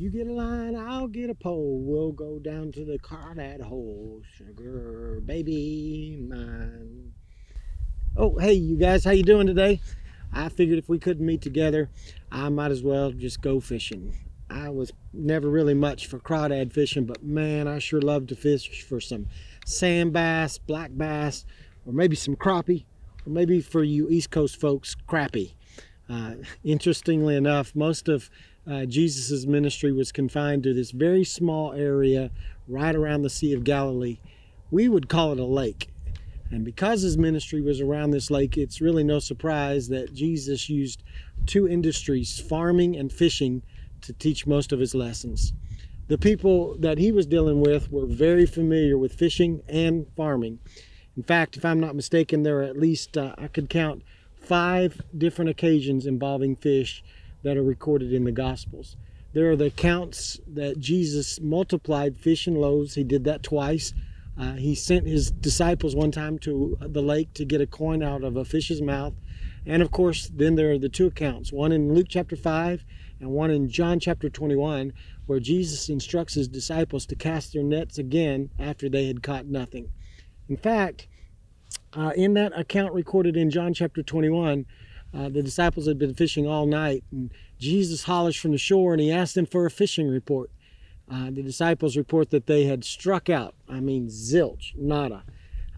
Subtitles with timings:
[0.00, 1.80] You get a line, I'll get a pole.
[1.82, 4.22] We'll go down to the crawdad hole.
[4.36, 7.12] Sugar baby mine.
[8.16, 9.80] Oh, hey, you guys, how you doing today?
[10.32, 11.90] I figured if we couldn't meet together,
[12.30, 14.14] I might as well just go fishing.
[14.48, 18.84] I was never really much for crawdad fishing, but man, I sure love to fish
[18.84, 19.26] for some
[19.66, 21.44] sand bass, black bass,
[21.84, 22.84] or maybe some crappie,
[23.26, 25.54] or maybe for you East Coast folks, crappie.
[26.08, 28.30] Uh, interestingly enough, most of
[28.70, 32.30] uh, Jesus' ministry was confined to this very small area
[32.66, 34.18] right around the Sea of Galilee.
[34.70, 35.88] We would call it a lake.
[36.50, 41.02] And because his ministry was around this lake, it's really no surprise that Jesus used
[41.46, 43.62] two industries, farming and fishing,
[44.02, 45.52] to teach most of his lessons.
[46.06, 50.60] The people that he was dealing with were very familiar with fishing and farming.
[51.16, 54.02] In fact, if I'm not mistaken, there are at least, uh, I could count
[54.40, 57.02] five different occasions involving fish
[57.42, 58.96] that are recorded in the Gospels.
[59.32, 62.94] There are the accounts that Jesus multiplied fish and loaves.
[62.94, 63.92] He did that twice.
[64.38, 68.22] Uh, he sent his disciples one time to the lake to get a coin out
[68.22, 69.14] of a fish's mouth.
[69.66, 72.84] And of course, then there are the two accounts one in Luke chapter 5
[73.20, 74.92] and one in John chapter 21,
[75.26, 79.90] where Jesus instructs his disciples to cast their nets again after they had caught nothing.
[80.48, 81.08] In fact,
[81.92, 84.66] uh, in that account recorded in John chapter 21,
[85.14, 89.00] uh, the disciples had been fishing all night, and Jesus hollers from the shore and
[89.00, 90.50] he asks them for a fishing report.
[91.10, 95.24] Uh, the disciples report that they had struck out, I mean, zilch, nada,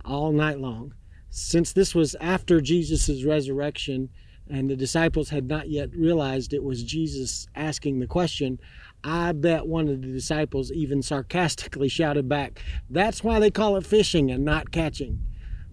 [0.05, 0.95] all night long.
[1.31, 4.09] Since this was after Jesus' resurrection
[4.48, 8.59] and the disciples had not yet realized it was Jesus asking the question,
[9.05, 13.87] I bet one of the disciples even sarcastically shouted back, That's why they call it
[13.87, 15.25] fishing and not catching.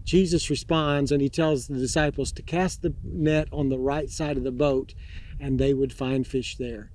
[0.08, 4.38] Jesus responds and he tells the disciples to cast the net on the right side
[4.38, 4.94] of the boat
[5.38, 6.92] and they would find fish there.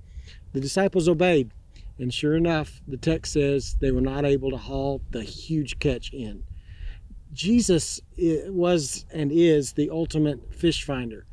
[0.53, 1.51] The disciples obeyed,
[1.99, 6.11] and sure enough, the text says they were not able to haul the huge catch
[6.11, 6.43] in.
[7.31, 11.27] Jesus eh, was and is the ultimate fish finder.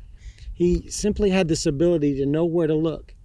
[0.53, 3.15] He simply had this ability to know where to look.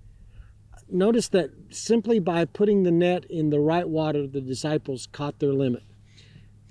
[0.88, 5.52] Notice that simply by putting the net in the right water, the disciples caught their
[5.52, 5.82] limit.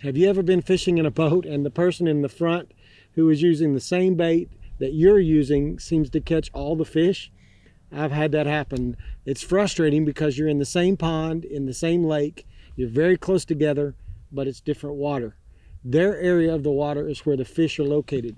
[0.04, 2.74] Have you ever been fishing in a boat and the person in the front
[3.14, 7.32] who is using the same bait that you're using seems to catch all the fish?
[7.94, 8.98] I've had that happen.
[9.26, 12.46] It's frustrating because you're in the same pond, in the same lake,
[12.76, 13.96] you're very close together,
[14.34, 15.38] but it's different water.
[15.82, 18.36] Their area of the water is where the fish are located.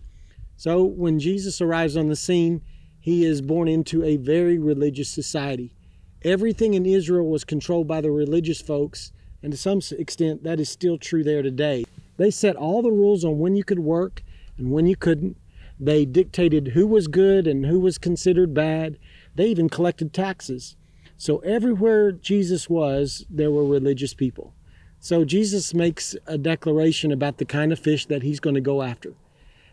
[0.58, 2.62] So when Jesus arrives on the scene,
[3.00, 5.74] he is born into a very religious society.
[6.22, 9.12] Everything in Israel was controlled by the religious folks,
[9.48, 11.86] and to some extent, that is still true there today.
[12.18, 14.22] They set all the rules on when you could work
[14.58, 15.38] and when you couldn't.
[15.80, 18.98] They dictated who was good and who was considered bad.
[19.36, 20.76] They even collected taxes.
[21.16, 24.54] So everywhere Jesus was, there were religious people.
[25.00, 28.82] So Jesus makes a declaration about the kind of fish that he's going to go
[28.82, 29.14] after.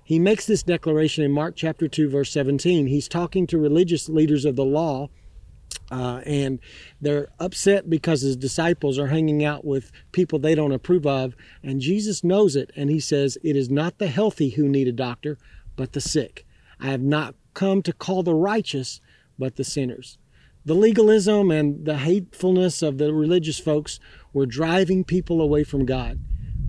[0.04, 2.86] He makes this declaration in Mark chapter 2, verse 17.
[2.86, 5.08] He's talking to religious leaders of the law
[5.94, 6.58] uh, and
[7.00, 11.36] they're upset because his disciples are hanging out with people they don't approve of.
[11.62, 12.72] And Jesus knows it.
[12.74, 15.38] And he says, It is not the healthy who need a doctor,
[15.76, 16.44] but the sick.
[16.80, 19.00] I have not come to call the righteous,
[19.38, 20.18] but the sinners.
[20.64, 24.00] The legalism and the hatefulness of the religious folks
[24.32, 26.18] were driving people away from God.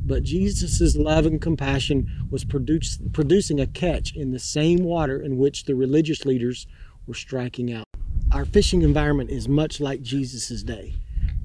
[0.06, 5.38] But Jesus' love and compassion was produce, producing a catch in the same water in
[5.38, 6.68] which the religious leaders
[7.08, 7.85] were striking out.
[8.36, 10.96] Our fishing environment is much like Jesus' day.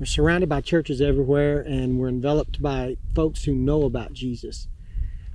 [0.01, 4.67] We're surrounded by churches everywhere and we're enveloped by folks who know about Jesus.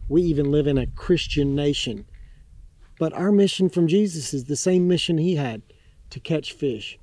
[0.09, 2.07] We even live in a Christian nation.
[2.99, 5.61] But our mission from Jesus is the same mission he had
[6.09, 6.99] to catch fish.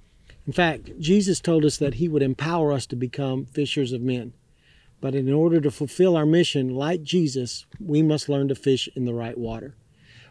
[0.46, 4.34] In fact, Jesus told us that he would empower us to become fishers of men.
[5.00, 9.06] But in order to fulfill our mission, like Jesus, we must learn to fish in
[9.06, 9.76] the right water.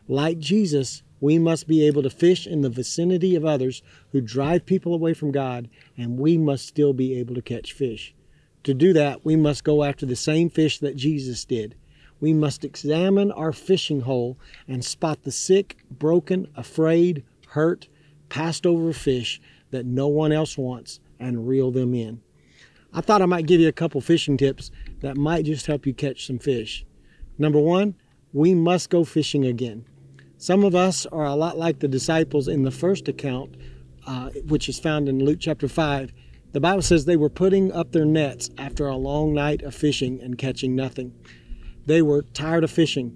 [0.07, 4.65] Like Jesus, we must be able to fish in the vicinity of others who drive
[4.65, 8.13] people away from God, and we must still be able to catch fish.
[8.63, 11.75] To do that, we must go after the same fish that Jesus did.
[12.19, 14.37] We must examine our fishing hole
[14.67, 17.87] and spot the sick, broken, afraid, hurt,
[18.29, 19.39] passed over fish
[19.69, 22.21] that no one else wants and reel them in.
[22.93, 24.69] I thought I might give you a couple fishing tips
[24.99, 26.85] that might just help you catch some fish.
[27.37, 27.95] Number one,
[28.33, 29.85] we must go fishing again.
[30.41, 33.53] Some of us are a lot like the disciples in the first account,
[34.07, 36.11] uh, which is found in Luke chapter 5.
[36.51, 40.19] The Bible says they were putting up their nets after a long night of fishing
[40.19, 41.13] and catching nothing.
[41.85, 43.15] They were tired of fishing,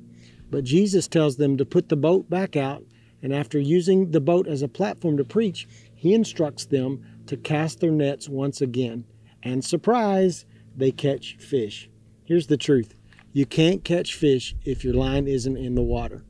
[0.52, 2.84] but Jesus tells them to put the boat back out,
[3.24, 7.80] and after using the boat as a platform to preach, he instructs them to cast
[7.80, 9.04] their nets once again.
[9.42, 10.46] And surprise,
[10.78, 11.90] they catch fish.
[12.24, 12.94] Here's the truth
[13.34, 16.24] you can't catch fish if your line isn't in the water.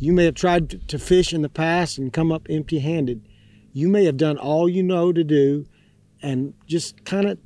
[0.00, 3.28] You may have tried to fish in the past and come up empty handed.
[3.74, 5.66] You may have done all you know to do
[6.22, 7.38] and just kind of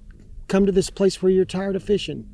[0.47, 2.29] come to this place where you're tired of fishing.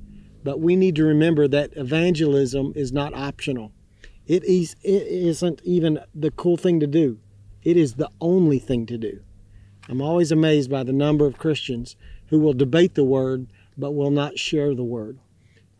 [0.44, 3.72] But we need to remember that evangelism is not optional.
[4.26, 7.19] It is it isn't even the cool thing to do.
[7.62, 9.20] It is the only thing to do.
[9.88, 11.96] I'm always amazed by the number of Christians
[12.26, 13.46] who will debate the word
[13.78, 15.19] but will not share the word.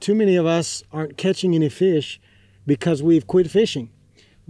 [0.01, 2.19] Too many of us aren't catching any fish
[2.67, 3.91] because we've quit fishing.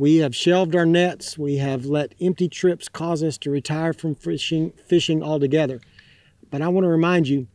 [0.00, 1.36] We have shelved our nets.
[1.36, 5.78] We have let empty trips cause us to retire from fishing, fishing altogether.
[6.50, 7.48] But I want to remind you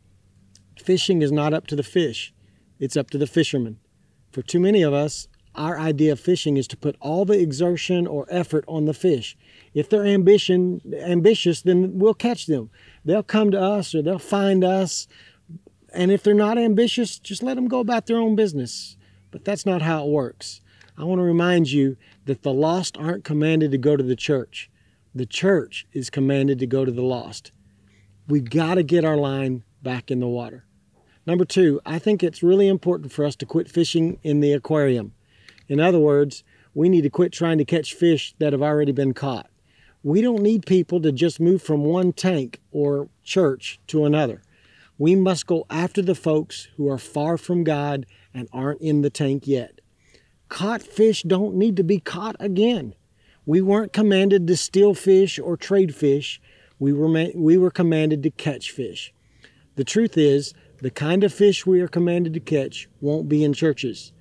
[0.80, 2.32] fishing is not up to the fish,
[2.78, 3.80] it's up to the fisherman.
[4.30, 5.26] For too many of us,
[5.56, 9.36] our idea of fishing is to put all the exertion or effort on the fish.
[9.74, 12.70] If they're ambition, ambitious, then we'll catch them.
[13.04, 15.08] They'll come to us or they'll find us.
[15.92, 18.96] And if they're not ambitious, just let them go about their own business.
[19.32, 20.60] But that's not how it works.
[20.98, 24.70] I want to remind you that the lost aren't commanded to go to the church.
[25.14, 27.52] The church is commanded to go to the lost.
[28.28, 30.64] We've got to get our line back in the water.
[31.26, 35.12] Number two, I think it's really important for us to quit fishing in the aquarium.
[35.68, 39.12] In other words, we need to quit trying to catch fish that have already been
[39.12, 39.50] caught.
[40.02, 44.42] We don't need people to just move from one tank or church to another.
[44.98, 49.10] We must go after the folks who are far from God and aren't in the
[49.10, 49.75] tank yet.
[50.48, 52.94] Caught fish don't need to be caught again.
[53.44, 56.40] We weren't commanded to steal fish or trade fish.
[56.78, 59.12] We were, we were commanded to catch fish.
[59.76, 63.52] The truth is, the kind of fish we are commanded to catch won't be in
[63.52, 64.12] churches.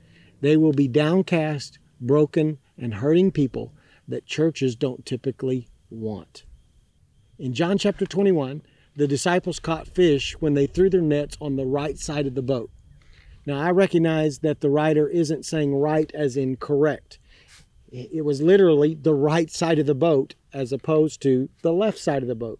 [0.41, 3.73] They will be downcast, broken, and hurting people
[4.07, 6.45] that churches don't typically want.
[7.37, 8.61] In John chapter 21,
[8.95, 12.41] the disciples caught fish when they threw their nets on the right side of the
[12.41, 12.69] boat.
[13.45, 17.19] Now, I recognize that the writer isn't saying right as in correct.
[17.91, 22.23] It was literally the right side of the boat as opposed to the left side
[22.23, 22.59] of the boat.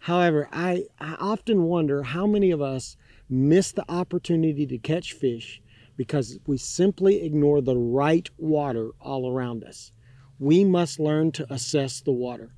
[0.00, 2.96] However, I, I often wonder how many of us
[3.28, 5.60] miss the opportunity to catch fish
[5.96, 9.90] because we simply ignore the right water all around us.
[10.38, 12.50] We must learn to assess the water.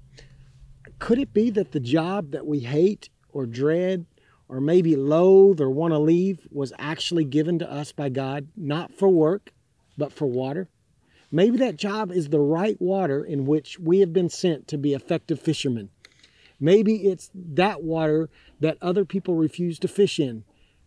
[0.99, 4.05] Could it be that the job that we hate or dread
[4.49, 8.93] or maybe loathe or want to leave was actually given to us by God, not
[8.93, 9.53] for work,
[9.97, 10.69] but for water?
[11.31, 14.95] Maybe that job is the right water in which we have been sent to be
[14.95, 15.91] effective fishermen.
[16.59, 18.31] Maybe it's that water
[18.61, 20.45] that other people refuse to fish in.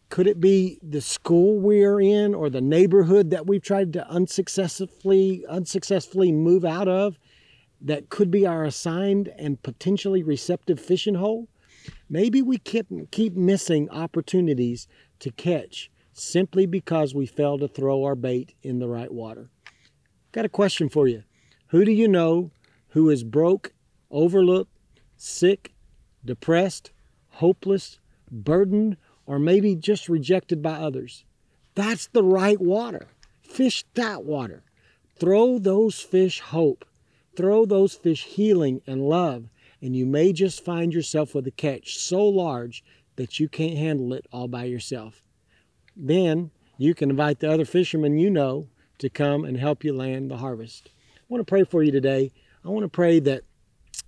[0.10, 5.46] Could it be the school we're in or the neighborhood that we've tried to unsuccessfully
[5.48, 7.18] unsuccessfully move out of
[7.80, 11.48] that could be our assigned and potentially receptive fishing hole?
[12.12, 14.88] Maybe we keep, keep missing opportunities
[15.20, 19.50] to catch simply because we fail to throw our bait in the right water.
[20.32, 21.24] Got a question for you.
[21.68, 22.52] Who do you know
[22.90, 23.74] who is broke,
[24.10, 24.78] overlooked,
[25.16, 25.74] sick,
[26.24, 26.92] depressed,
[27.30, 28.00] hopeless,
[28.30, 31.24] burdened, or maybe just rejected by others.
[31.76, 33.08] That's the right water.
[33.42, 34.64] Fish that water.
[35.18, 36.86] Throw those fish hope.
[37.36, 39.50] Throw those fish healing and love,
[39.82, 42.84] and you may just find yourself with a catch so large
[43.16, 45.24] that you can't handle it all by yourself.
[45.96, 48.68] Then you can invite the other fishermen you know
[49.00, 50.90] to come and help you land the harvest.
[51.18, 52.32] I want to pray for you today.
[52.64, 53.44] I want to pray that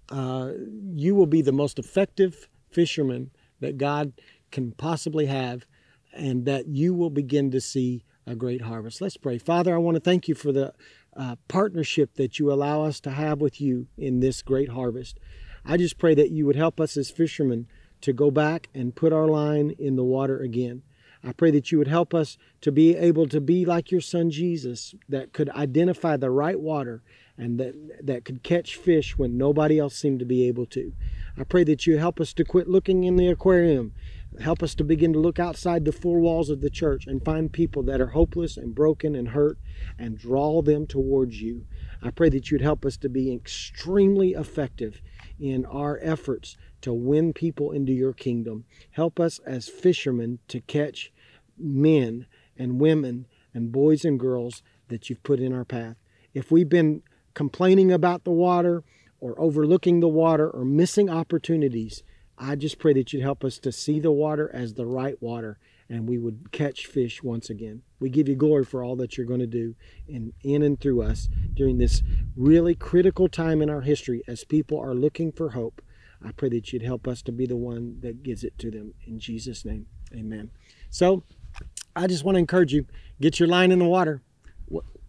[0.10, 0.52] uh,
[0.94, 4.14] you will be the most effective fisherman that God
[4.52, 5.66] can possibly have,
[6.14, 9.02] and that you will begin to see a great harvest.
[9.02, 9.38] Let's pray.
[9.38, 10.74] Father, I want to thank you for the
[11.16, 15.20] uh, partnership that you allow us to have with you in this great harvest.
[15.66, 17.68] I just pray that you would help us as fishermen
[18.02, 20.84] to go back and put our line in the water again.
[21.24, 24.30] I pray that you would help us to be able to be like your son
[24.30, 27.02] Jesus, that could identify the right water
[27.38, 30.92] and that, that could catch fish when nobody else seemed to be able to.
[31.38, 33.94] I pray that you help us to quit looking in the aquarium
[34.42, 37.52] Help us to begin to look outside the four walls of the church and find
[37.52, 39.60] people that are hopeless and broken and hurt
[40.00, 41.66] and draw them towards you.
[42.02, 45.02] I pray that you'd help us to be extremely effective
[45.40, 48.66] in our efforts to win people into your kingdom.
[48.92, 51.12] Help us as fishermen to catch
[51.58, 52.26] men
[52.58, 55.96] and women and boys and girls that you've put in our path.
[56.34, 58.84] If we've been complaining about the water
[59.20, 62.04] or overlooking the water or missing opportunities,
[62.38, 65.58] I just pray that you'd help us to see the water as the right water
[65.90, 67.84] and we would catch fish once again.
[68.04, 69.76] We give you glory for all that you're going to do
[70.10, 72.04] in, in and through us during this
[72.36, 75.82] really critical time in our history as people are looking for hope.
[76.22, 78.94] I pray that you'd help us to be the one that gives it to them.
[79.08, 80.52] In Jesus' name, amen.
[80.90, 81.24] So
[81.96, 82.88] I just want to encourage you
[83.22, 84.22] get your line in the water.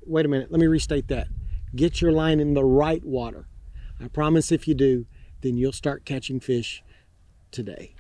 [0.06, 1.26] Wait a minute, let me restate that.
[1.74, 3.48] Get your line in the right water.
[4.00, 5.06] I promise if you do,
[5.40, 6.84] then you'll start catching fish
[7.50, 7.96] today.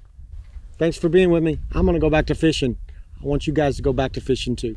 [0.78, 1.58] Thanks for being with me.
[1.72, 2.78] I'm going to go back to fishing.
[3.20, 4.76] I want you guys to go back to fishing too.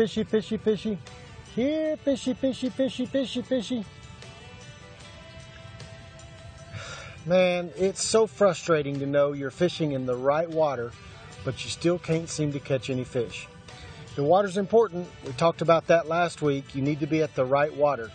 [0.00, 0.98] Fishy, fishy, fishy.
[1.54, 3.84] Here, fishy, fishy, fishy, fishy, fishy.
[7.26, 10.92] Man, it's so frustrating to know you're fishing in the right water,
[11.44, 13.46] but you still can't seem to catch any fish.
[14.16, 15.06] The water's important.
[15.26, 16.74] We talked about that last week.
[16.74, 18.10] You need to be at the right water.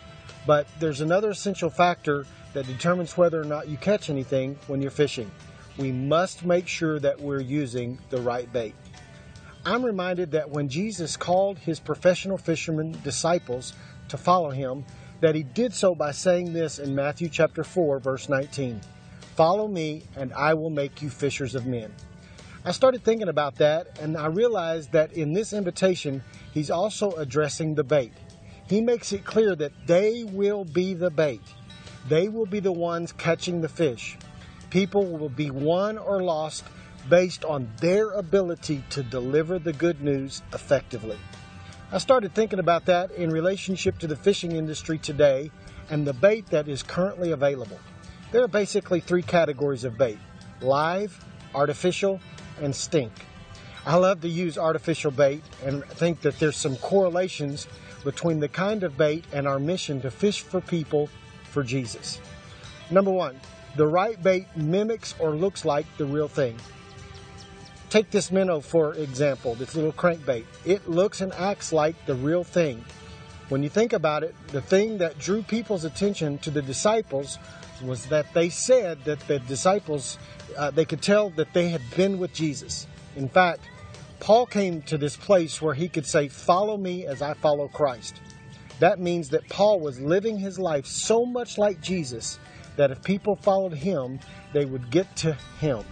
[0.48, 4.89] But there's another essential factor that determines whether or not you catch anything when you're
[4.89, 5.30] fishing.
[5.77, 8.74] We must make sure that we're using the right bait.
[9.68, 13.74] I'm reminded that when Jesus called his professional fishermen disciples
[14.10, 14.86] to follow him,
[15.22, 18.80] that he did so by saying this in Matthew chapter 4 verse 19.
[19.36, 21.92] Follow me and I will make you fishers of men.
[22.64, 26.22] I started thinking about that and I realized that in this invitation,
[26.54, 28.14] he's also addressing the bait.
[28.70, 31.42] He makes it clear that they will be the bait.
[32.08, 34.16] They will be the ones catching the fish.
[34.70, 36.66] People will be won or lost
[37.10, 41.18] based on their ability to deliver the good news effectively.
[41.92, 45.52] I started thinking about that in relationship to the fishing industry today
[45.90, 47.80] and the bait that is currently available.
[48.32, 50.18] There are basically three categories of bait
[50.62, 52.20] live, artificial,
[52.62, 53.12] and stink.
[53.86, 57.68] I love to use artificial bait and think that there's some correlations
[58.04, 61.08] between the kind of bait and our mission to fish for people
[61.44, 62.20] for Jesus.
[62.90, 63.40] Number one,
[63.76, 66.58] the right bait mimics or looks like the real thing.
[67.96, 70.44] Take this minnow for example, this little crankbait.
[70.66, 72.84] It looks and acts like the real thing.
[73.48, 77.40] When you think about it, the thing that drew people's attention to the disciples
[77.82, 80.20] was that they said that the disciples,
[80.58, 82.86] uh, they could tell that they had been with Jesus.
[83.16, 83.62] In fact,
[84.20, 88.20] Paul came to this place where he could say, Follow me as I follow Christ.
[88.80, 92.40] That means that Paul was living his life so much like Jesus
[92.75, 94.20] that if people followed him,
[94.52, 95.86] they would get to him.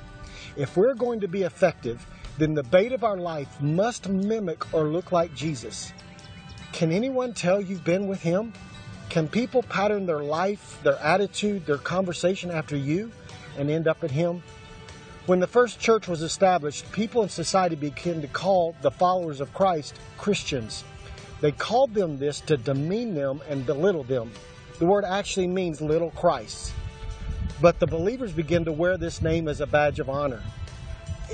[0.55, 2.05] If we're going to be effective,
[2.37, 5.91] then the bait of our life must mimic or look like Jesus.
[6.71, 8.53] Can anyone tell you've been with Him?
[9.09, 13.11] Can people pattern their life, their attitude, their conversation after you
[13.57, 14.43] and end up at Him?
[15.25, 19.53] When the first church was established, people in society began to call the followers of
[19.53, 20.83] Christ Christians.
[21.41, 24.31] They called them this to demean them and belittle them.
[24.79, 26.73] The word actually means little Christ.
[27.61, 30.41] But the believers began to wear this name as a badge of honor.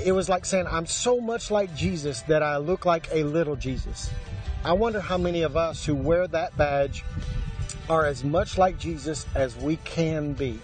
[0.04, 3.56] It was like saying, I'm so much like Jesus that I look like a little
[3.56, 4.10] Jesus.
[4.64, 7.04] I wonder how many of us who wear that badge
[7.88, 10.60] are as much like Jesus as we can be.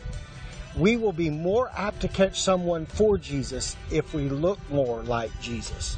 [0.77, 5.31] We will be more apt to catch someone for Jesus if we look more like
[5.41, 5.97] Jesus.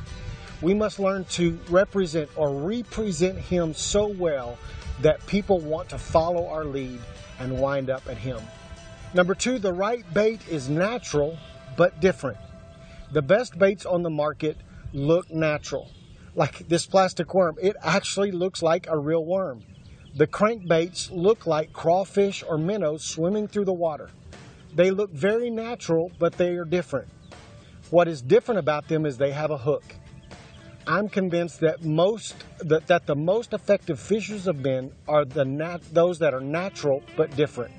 [0.62, 4.58] We must learn to represent or represent Him so well
[5.02, 7.00] that people want to follow our lead
[7.38, 8.40] and wind up at Him.
[9.14, 11.38] Number two, the right bait is natural
[11.76, 12.36] but different.
[13.12, 14.58] The best baits on the market
[14.92, 15.90] look natural.
[16.34, 19.62] Like this plastic worm, it actually looks like a real worm.
[20.14, 24.10] The crankbaits look like crawfish or minnows swimming through the water.
[24.74, 27.08] They look very natural, but they are different.
[27.90, 29.84] What is different about them is they have a hook.
[30.86, 35.78] I'm convinced that most that, that the most effective fishers of men are the nat,
[35.92, 37.72] those that are natural but different.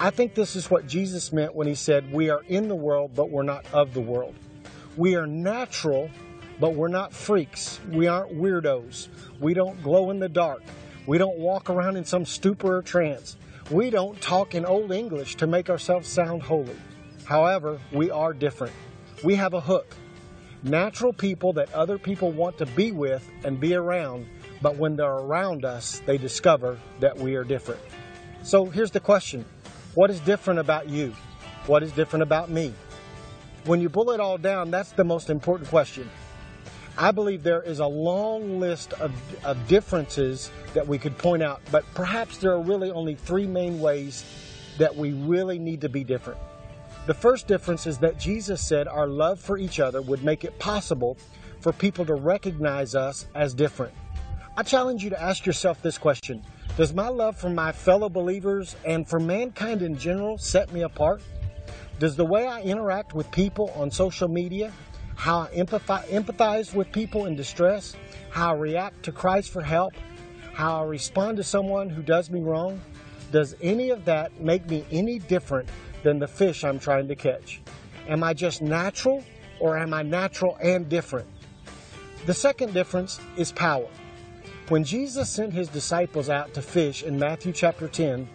[0.00, 3.12] I think this is what Jesus meant when he said, "We are in the world,
[3.14, 4.34] but we're not of the world."
[4.96, 6.10] We are natural,
[6.60, 7.80] but we're not freaks.
[7.90, 9.08] We aren't weirdos.
[9.40, 10.62] We don't glow in the dark.
[11.06, 13.36] We don't walk around in some stupor or trance.
[13.70, 16.76] We don't talk in Old English to make ourselves sound holy.
[17.24, 18.74] However, we are different.
[19.22, 19.96] We have a hook
[20.64, 24.26] natural people that other people want to be with and be around,
[24.62, 27.80] but when they're around us, they discover that we are different.
[28.42, 29.44] So here's the question
[29.94, 31.14] What is different about you?
[31.66, 32.74] What is different about me?
[33.64, 36.10] When you pull it all down, that's the most important question.
[36.98, 39.12] I believe there is a long list of,
[39.44, 43.80] of differences that we could point out, but perhaps there are really only three main
[43.80, 44.24] ways
[44.78, 46.40] that we really need to be different.
[47.06, 50.58] The first difference is that Jesus said our love for each other would make it
[50.58, 51.16] possible
[51.60, 53.94] for people to recognize us as different.
[54.56, 56.42] I challenge you to ask yourself this question
[56.76, 61.22] Does my love for my fellow believers and for mankind in general set me apart?
[62.00, 64.72] Does the way I interact with people on social media,
[65.14, 67.94] how I empathize with people in distress,
[68.30, 69.92] how I react to cries for help,
[70.52, 72.80] how I respond to someone who does me wrong,
[73.30, 75.68] does any of that make me any different
[76.02, 77.62] than the fish I'm trying to catch?
[78.08, 79.22] Am I just natural
[79.60, 81.28] or am I natural and different?
[82.26, 83.86] The second difference is power.
[84.68, 88.26] When Jesus sent his disciples out to fish in Matthew chapter 10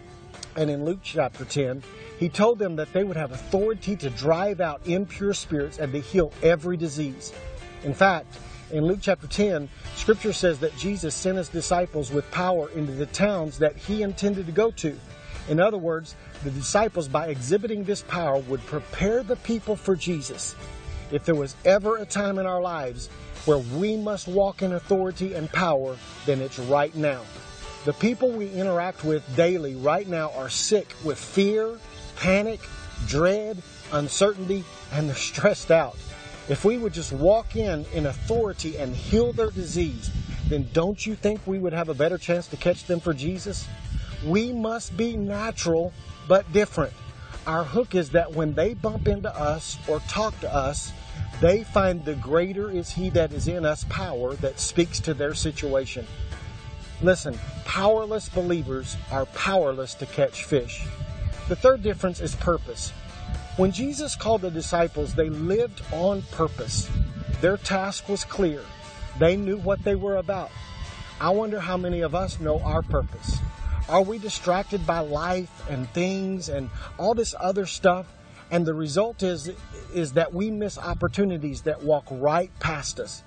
[0.54, 1.82] and in Luke chapter 10,
[2.20, 5.98] he told them that they would have authority to drive out impure spirits and to
[5.98, 7.32] heal every disease.
[7.82, 8.38] In fact,
[8.70, 13.06] in Luke chapter 10, scripture says that Jesus sent his disciples with power into the
[13.06, 14.96] towns that he intended to go to.
[15.48, 20.54] In other words, the disciples, by exhibiting this power, would prepare the people for Jesus.
[21.10, 23.08] If there was ever a time in our lives
[23.44, 27.22] where we must walk in authority and power, then it's right now.
[27.84, 31.78] The people we interact with daily right now are sick with fear,
[32.16, 32.60] panic,
[33.06, 35.96] dread, uncertainty, and they're stressed out.
[36.48, 40.10] If we would just walk in in authority and heal their disease,
[40.48, 43.66] then don't you think we would have a better chance to catch them for Jesus?
[44.26, 45.92] We must be natural
[46.28, 46.92] but different.
[47.46, 50.92] Our hook is that when they bump into us or talk to us,
[51.40, 55.34] they find the greater is He that is in us power that speaks to their
[55.34, 56.06] situation.
[57.02, 60.84] Listen, powerless believers are powerless to catch fish.
[61.48, 62.90] The third difference is purpose.
[63.56, 66.88] When Jesus called the disciples, they lived on purpose.
[67.40, 68.62] Their task was clear.
[69.18, 70.50] They knew what they were about.
[71.20, 73.38] I wonder how many of us know our purpose.
[73.88, 78.06] Are we distracted by life and things and all this other stuff?
[78.50, 79.50] And the result is,
[79.94, 83.22] is that we miss opportunities that walk right past us.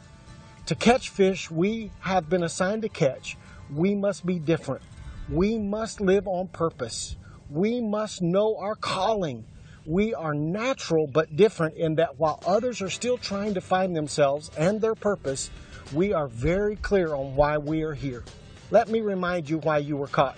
[0.68, 3.38] To catch fish we have been assigned to catch,
[3.74, 4.82] we must be different.
[5.30, 7.16] We must live on purpose.
[7.50, 9.46] We must know our calling.
[9.86, 14.52] We are natural but different in that while others are still trying to find themselves
[14.58, 15.50] and their purpose,
[15.94, 18.24] we are very clear on why we are here.
[18.72, 20.38] Let me remind you why you were caught.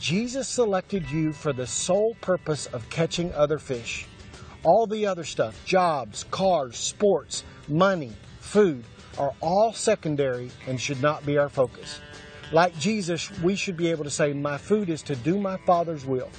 [0.00, 4.06] Jesus selected you for the sole purpose of catching other fish.
[4.62, 8.82] All the other stuff, jobs, cars, sports, money, food,
[9.18, 12.00] are all secondary and should not be our focus.
[12.50, 16.06] Like Jesus, we should be able to say, My food is to do my Father's
[16.06, 16.30] will.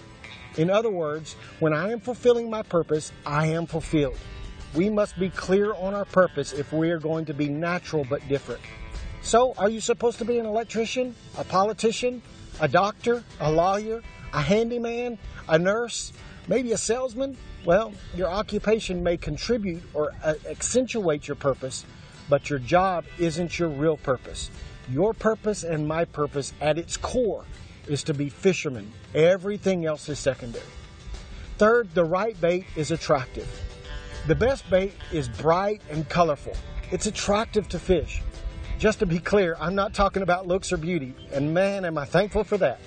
[0.58, 4.18] In other words, when I am fulfilling my purpose, I am fulfilled.
[4.74, 8.28] We must be clear on our purpose if we are going to be natural but
[8.28, 8.62] different.
[9.22, 12.24] So, are you supposed to be an electrician, a politician,
[12.60, 14.02] a doctor, a lawyer,
[14.34, 16.14] a handyman, a nurse,
[16.48, 21.86] maybe a salesman, well, your occupation may contribute or uh, accentuate your purpose,
[22.30, 24.50] but your job isn't your real purpose.
[24.90, 27.46] Your purpose and my purpose at its core
[27.88, 28.92] is to be fishermen.
[29.14, 30.66] Everything else is secondary.
[31.58, 33.48] Third, the right bait is attractive.
[34.28, 36.54] The best bait is bright and colorful.
[36.92, 38.22] It's attractive to fish.
[38.82, 42.06] Just to be clear, I'm not talking about looks or beauty, and man, am I
[42.06, 42.80] thankful for that.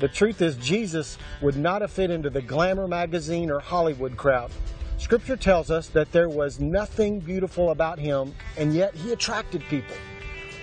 [0.00, 4.50] The truth is, Jesus would not have fit into the glamour magazine or Hollywood crowd.
[4.96, 9.94] Scripture tells us that there was nothing beautiful about him, and yet he attracted people.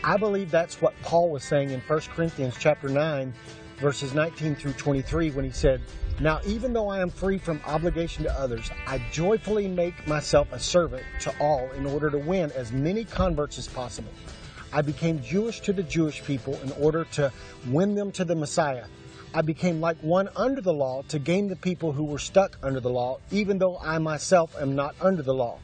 [0.04, 3.34] I believe that's what Paul was saying in 1 Corinthians chapter 9,
[3.78, 5.80] verses 19 through 23, when he said,
[6.20, 10.60] Now even though I am free from obligation to others, I joyfully make myself a
[10.60, 14.12] servant to all in order to win as many converts as possible.
[14.76, 17.32] I became Jewish to the Jewish people in order to
[17.70, 18.84] win them to the Messiah.
[19.34, 22.82] I became like one under the law to gain the people who were stuck under
[22.82, 25.60] the law, even though I myself am not under the law.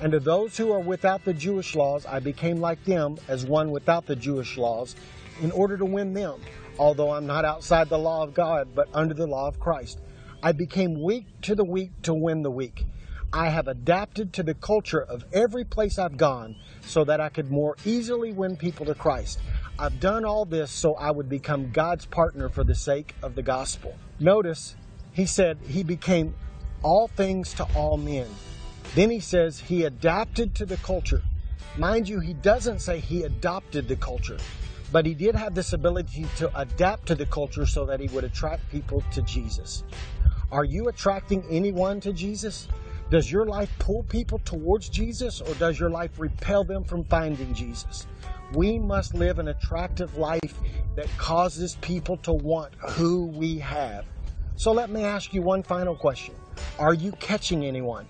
[0.00, 3.70] And to those who are without the Jewish laws, I became like them as one
[3.70, 4.96] without the Jewish laws
[5.42, 6.40] in order to win them,
[6.78, 9.98] although I'm not outside the law of God, but under the law of Christ.
[10.42, 12.86] I became weak to the weak to win the weak.
[13.34, 17.50] I have adapted to the culture of every place I've gone so that I could
[17.50, 19.40] more easily win people to Christ.
[19.76, 23.42] I've done all this so I would become God's partner for the sake of the
[23.42, 23.98] gospel.
[24.20, 24.76] Notice,
[25.12, 26.36] he said he became
[26.84, 28.28] all things to all men.
[28.94, 31.22] Then he says he adapted to the culture.
[31.76, 34.38] Mind you, he doesn't say he adopted the culture,
[34.92, 38.22] but he did have this ability to adapt to the culture so that he would
[38.22, 39.82] attract people to Jesus.
[40.52, 42.68] Are you attracting anyone to Jesus?
[43.14, 47.54] Does your life pull people towards Jesus or does your life repel them from finding
[47.54, 48.08] Jesus?
[48.52, 50.58] We must live an attractive life
[50.96, 54.04] that causes people to want who we have.
[54.56, 56.34] So let me ask you one final question
[56.76, 58.08] Are you catching anyone?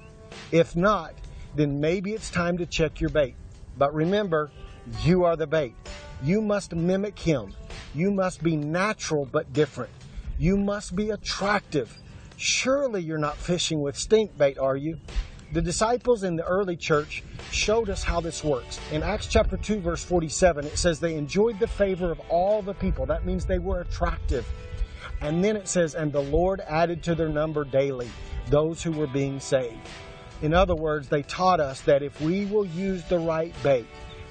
[0.53, 1.13] If not,
[1.55, 3.35] then maybe it's time to check your bait.
[3.77, 4.51] But remember,
[5.03, 5.75] you are the bait.
[6.23, 7.53] You must mimic him.
[7.95, 9.93] You must be natural but different.
[10.39, 11.95] You must be attractive.
[12.37, 14.99] Surely you're not fishing with stink bait, are you?
[15.53, 18.81] The disciples in the early church showed us how this works.
[18.91, 22.75] In Acts chapter 2, verse 47, it says they enjoyed the favor of all the
[22.75, 23.07] people.
[23.07, 24.47] That means they were attractive.
[25.21, 28.11] And then it says, and the Lord added to their number daily
[28.49, 29.79] those who were being saved.
[30.43, 33.87] In other words, they taught us that if we will use the right bait,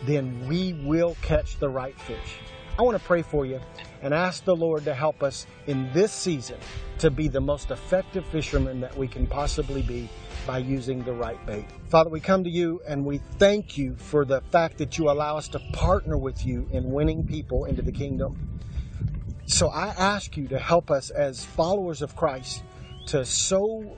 [0.06, 2.36] then we will catch the right fish.
[2.78, 3.62] I want to pray for you
[4.04, 6.58] and ask the Lord to help us in this season
[7.00, 10.10] to be the most effective fishermen that we can possibly be
[10.46, 11.66] by using the right bait.
[11.90, 15.38] Father, we come to you and we thank you for the fact that you allow
[15.38, 18.38] us to partner with you in winning people into the kingdom.
[19.46, 22.64] So I ask you to help us as followers of Christ
[23.08, 23.98] to so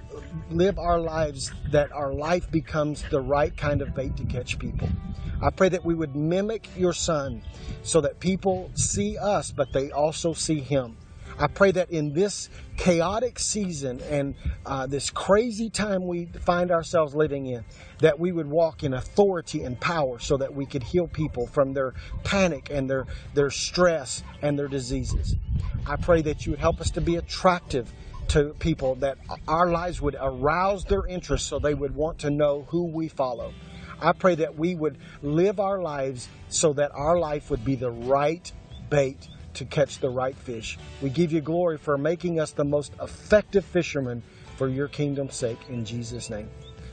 [0.50, 4.90] live our lives that our life becomes the right kind of bait to catch people.
[5.42, 7.42] I pray that we would mimic your son
[7.84, 10.98] so that people see us, but they also see him.
[11.38, 17.14] I pray that in this chaotic season and uh, this crazy time we find ourselves
[17.14, 17.66] living in,
[18.00, 21.74] that we would walk in authority and power so that we could heal people from
[21.74, 25.36] their panic and their, their stress and their diseases.
[25.86, 27.92] I pray that you would help us to be attractive
[28.30, 32.66] to people, that our lives would arouse their interest so they would want to know
[32.70, 33.54] who we follow.
[34.00, 37.92] I pray that we would live our lives so that our life would be the
[37.92, 38.52] right
[38.90, 40.78] bait to catch the right fish.
[41.02, 44.22] We give you glory for making us the most effective fishermen
[44.58, 46.50] for your kingdom's sake in Jesus' name.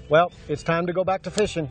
[0.09, 1.71] Well, it's time to go back to fishing.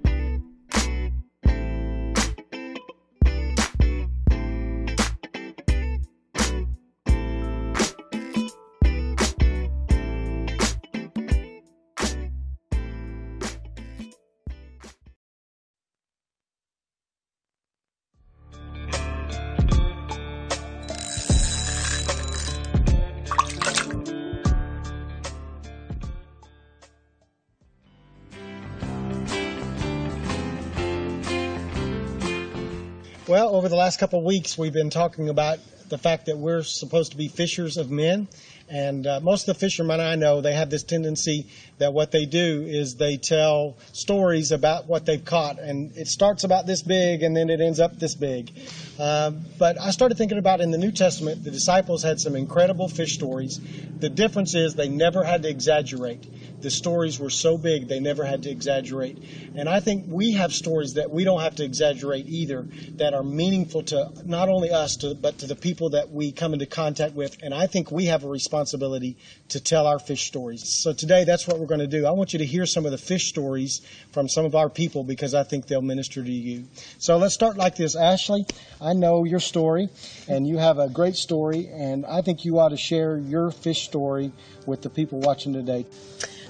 [33.71, 35.57] The last couple of weeks, we've been talking about
[35.87, 38.27] the fact that we're supposed to be fishers of men.
[38.71, 41.47] And uh, most of the fishermen I know, they have this tendency
[41.79, 46.45] that what they do is they tell stories about what they've caught, and it starts
[46.45, 48.49] about this big and then it ends up this big.
[48.97, 52.87] Uh, but I started thinking about in the New Testament, the disciples had some incredible
[52.87, 53.59] fish stories.
[53.99, 56.25] The difference is they never had to exaggerate
[56.61, 59.17] the stories were so big they never had to exaggerate.
[59.55, 63.23] And I think we have stories that we don't have to exaggerate either that are
[63.23, 67.15] meaningful to not only us to, but to the people that we come into contact
[67.15, 67.37] with.
[67.41, 70.81] And I think we have a responsibility to tell our fish stories.
[70.81, 72.05] So today that's what we're going to do.
[72.05, 75.03] I want you to hear some of the fish stories from some of our people
[75.03, 76.65] because I think they'll minister to you.
[76.97, 77.95] So let's start like this.
[77.95, 78.45] Ashley,
[78.79, 79.89] I know your story
[80.27, 83.83] and you have a great story and I think you ought to share your fish
[83.85, 84.31] story
[84.65, 85.85] with the people watching today.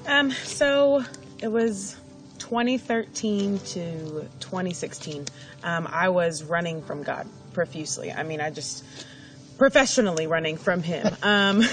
[0.07, 1.03] Um, so
[1.41, 1.95] it was
[2.39, 5.25] 2013 to 2016.
[5.63, 8.11] Um, I was running from God profusely.
[8.11, 8.83] I mean, I just
[9.57, 11.07] professionally running from Him.
[11.23, 11.63] Um,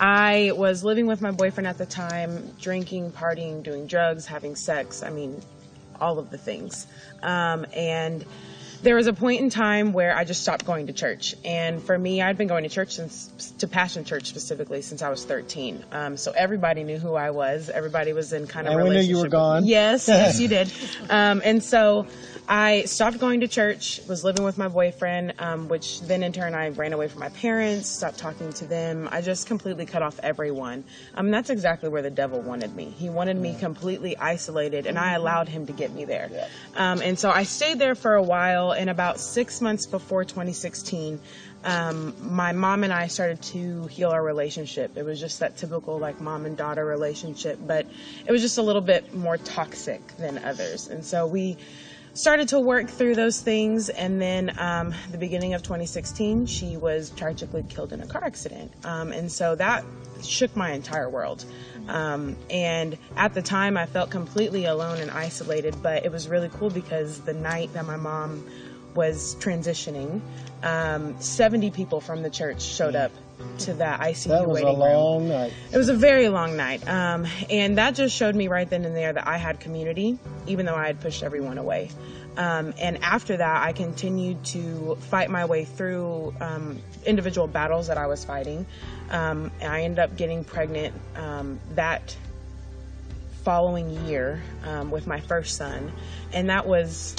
[0.00, 5.02] I was living with my boyfriend at the time, drinking, partying, doing drugs, having sex.
[5.02, 5.42] I mean,
[6.00, 6.86] all of the things.
[7.22, 8.24] Um, and
[8.82, 11.34] there was a point in time where I just stopped going to church.
[11.44, 15.08] And for me, I'd been going to church since, to Passion Church specifically, since I
[15.08, 15.84] was 13.
[15.90, 17.70] Um, so everybody knew who I was.
[17.70, 19.06] Everybody was in kind of and relationship.
[19.06, 19.64] we knew you were gone.
[19.64, 20.70] Yes, yes, you did.
[21.08, 22.06] Um, and so
[22.46, 26.54] I stopped going to church, was living with my boyfriend, um, which then in turn
[26.54, 29.08] I ran away from my parents, stopped talking to them.
[29.10, 30.84] I just completely cut off everyone.
[31.14, 32.84] Um, that's exactly where the devil wanted me.
[32.98, 36.48] He wanted me completely isolated, and I allowed him to get me there.
[36.76, 41.20] Um, and so I stayed there for a while, and about six months before 2016,
[41.64, 44.98] um, my mom and I started to heal our relationship.
[44.98, 47.86] It was just that typical like mom and daughter relationship, but
[48.26, 50.88] it was just a little bit more toxic than others.
[50.88, 51.56] And so we
[52.14, 57.10] started to work through those things and then um, the beginning of 2016 she was
[57.10, 58.72] tragically killed in a car accident.
[58.84, 59.84] Um, and so that
[60.22, 61.44] shook my entire world.
[61.88, 66.48] Um, and at the time i felt completely alone and isolated but it was really
[66.54, 68.48] cool because the night that my mom
[68.94, 70.22] was transitioning
[70.62, 73.10] um, 70 people from the church showed up
[73.58, 75.28] to that ICU That was a waiting room.
[75.28, 75.52] night.
[75.72, 76.86] It was a very long night.
[76.88, 80.66] Um, and that just showed me right then and there that I had community, even
[80.66, 81.90] though I had pushed everyone away.
[82.36, 87.98] Um, and after that, I continued to fight my way through um, individual battles that
[87.98, 88.66] I was fighting.
[89.10, 92.16] Um, I ended up getting pregnant um, that
[93.44, 95.92] following year um, with my first son.
[96.32, 97.14] And that was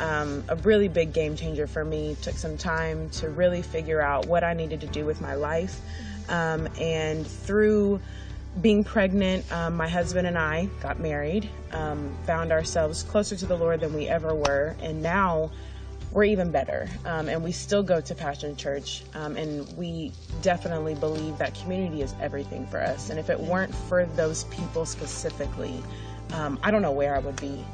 [0.00, 2.16] um, a really big game changer for me.
[2.22, 5.80] Took some time to really figure out what I needed to do with my life.
[6.28, 8.00] Um, and through
[8.60, 13.56] being pregnant, um, my husband and I got married, um, found ourselves closer to the
[13.56, 15.50] Lord than we ever were, and now
[16.10, 16.88] we're even better.
[17.04, 22.02] Um, and we still go to Passion Church, um, and we definitely believe that community
[22.02, 23.10] is everything for us.
[23.10, 25.82] And if it weren't for those people specifically,
[26.62, 27.64] I don't know where I would be.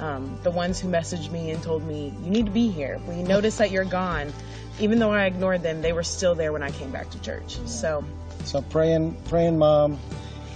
[0.00, 3.00] Um, the ones who messaged me and told me, you need to be here.
[3.06, 4.32] We noticed that you're gone.
[4.78, 7.58] Even though I ignored them, they were still there when I came back to church.
[7.66, 8.02] So,
[8.44, 9.98] So praying, praying mom,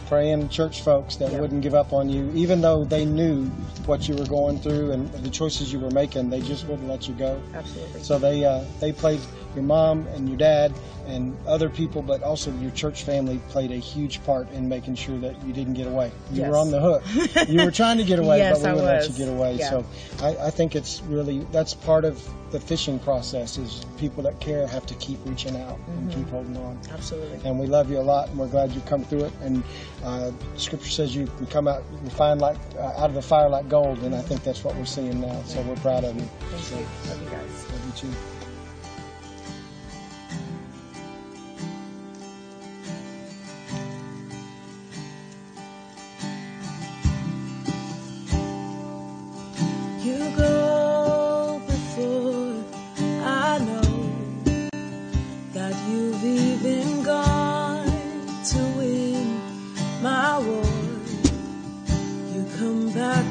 [0.09, 1.41] praying church folks that Yep.
[1.41, 3.45] wouldn't give up on you, even though they knew
[3.87, 7.07] what you were going through and the choices you were making, they just wouldn't let
[7.07, 7.39] you go.
[7.55, 8.03] absolutely.
[8.03, 9.21] So they uh, they played
[9.55, 10.73] your mom and your dad
[11.07, 15.19] and other people, but also your church family played a huge part in making sure
[15.19, 16.11] that you didn't get away.
[16.33, 16.51] You Yes.
[16.51, 17.49] were on the hook.
[17.49, 19.55] You were trying to get away, Yes, but we wouldn't let you get away.
[19.57, 19.69] Yeah.
[19.71, 19.85] So
[20.23, 24.67] I, I think it's really that's part of the fishing process is people that care
[24.67, 26.21] have to keep reaching out and Mm-hmm.
[26.21, 26.79] keep holding on.
[26.93, 27.41] absolutely.
[27.49, 29.33] And we love you a lot, and we're glad you've come through it.
[29.43, 29.63] And
[30.05, 33.49] uh, Scripture says you can come out, you find like uh, out of the fire
[33.49, 35.43] like gold, and I think that's what we're seeing now.
[35.45, 36.29] So we're proud of you.
[36.51, 36.87] Thank So, you.
[37.11, 37.71] Love you guys.
[37.73, 38.17] Love you too.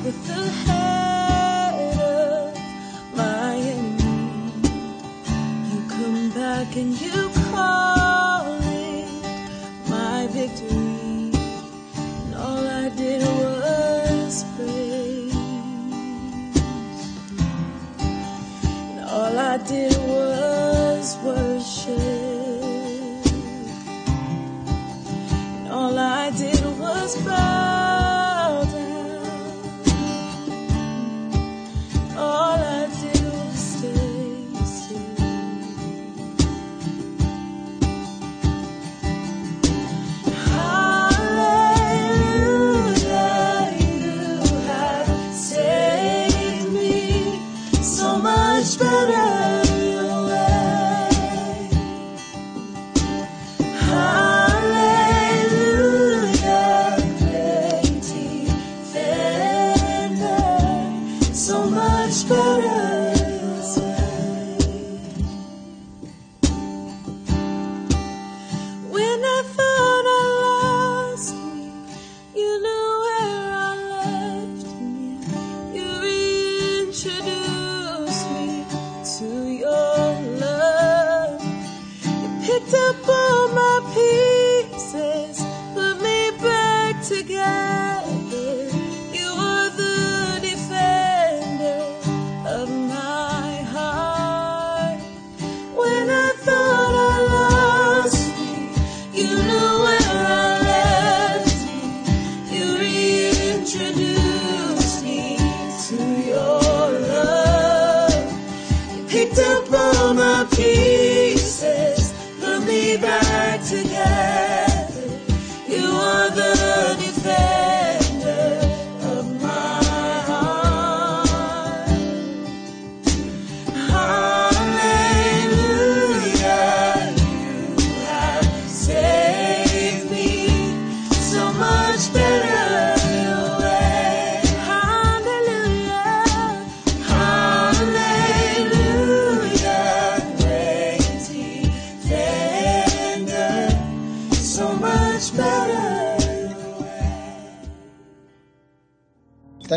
[0.04, 2.54] With the head of
[3.16, 4.52] my enemy.
[5.72, 9.08] You come back and you call it
[9.90, 11.32] my victory.
[12.26, 15.36] And all I did was praise.
[18.76, 19.93] And all I did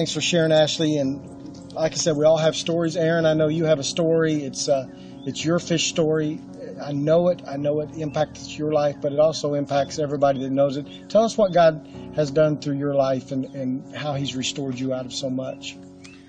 [0.06, 0.98] Thanks for sharing, Ashley.
[0.98, 2.96] And like I said, we all have stories.
[2.96, 4.34] Aaron, I know you have a story.
[4.44, 4.86] It's uh,
[5.26, 6.40] it's your fish story.
[6.80, 7.42] I know it.
[7.44, 10.86] I know it impacts your life, but it also impacts everybody that knows it.
[11.08, 14.94] Tell us what God has done through your life and, and how He's restored you
[14.94, 15.76] out of so much.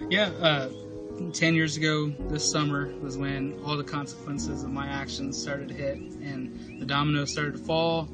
[0.09, 0.69] Yeah, uh,
[1.33, 5.75] 10 years ago this summer was when all the consequences of my actions started to
[5.75, 8.09] hit and the dominoes started to fall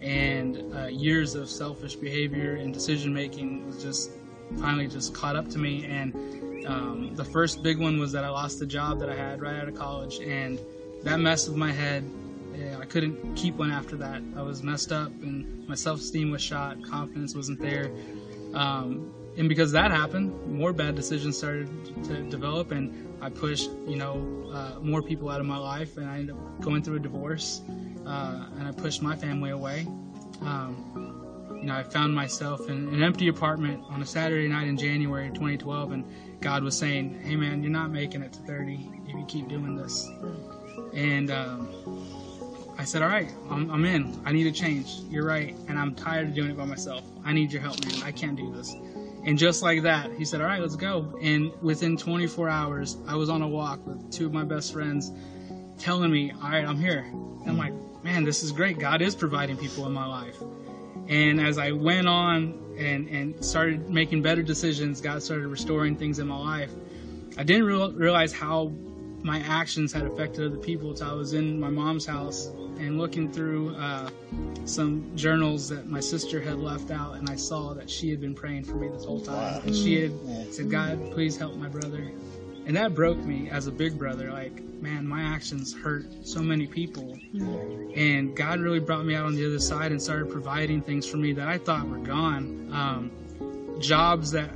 [0.00, 4.12] and uh, years of selfish behavior and decision making was just
[4.58, 6.14] finally just caught up to me and
[6.66, 9.56] um, the first big one was that I lost the job that I had right
[9.56, 10.58] out of college and
[11.02, 12.04] that messed with my head
[12.54, 14.20] Yeah, I couldn't keep one after that.
[14.36, 17.90] I was messed up and my self-esteem was shot, confidence wasn't there.
[18.54, 21.68] Um, and because that happened, more bad decisions started
[22.04, 26.08] to develop, and I pushed, you know, uh, more people out of my life, and
[26.08, 27.62] I ended up going through a divorce,
[28.04, 29.86] uh, and I pushed my family away.
[30.42, 31.17] Um,
[31.60, 35.28] you know, I found myself in an empty apartment on a Saturday night in January
[35.28, 36.04] 2012, and
[36.40, 39.74] God was saying, "Hey, man, you're not making it to 30 if you keep doing
[39.74, 40.08] this."
[40.94, 41.68] And um,
[42.78, 44.20] I said, "All right, I'm, I'm in.
[44.24, 45.00] I need a change.
[45.10, 47.04] You're right, and I'm tired of doing it by myself.
[47.24, 48.02] I need your help, man.
[48.02, 48.74] I can't do this."
[49.24, 51.18] And just like that, he said, All right, let's go.
[51.20, 55.12] And within 24 hours, I was on a walk with two of my best friends
[55.76, 57.04] telling me, All right, I'm here.
[57.10, 58.78] And I'm like, Man, this is great.
[58.78, 60.36] God is providing people in my life.
[61.08, 66.18] And as I went on and, and started making better decisions, God started restoring things
[66.18, 66.70] in my life.
[67.36, 68.72] I didn't real, realize how
[69.22, 72.46] my actions had affected other people until I was in my mom's house
[72.78, 74.10] and looking through uh,
[74.64, 78.34] some journals that my sister had left out, and I saw that she had been
[78.34, 79.62] praying for me this whole time.
[79.64, 82.10] And she had said, God, please help my brother.
[82.68, 84.30] And that broke me as a big brother.
[84.30, 87.18] Like, man, my actions hurt so many people.
[87.96, 91.16] And God really brought me out on the other side and started providing things for
[91.16, 92.68] me that I thought were gone.
[92.70, 94.50] Um, jobs that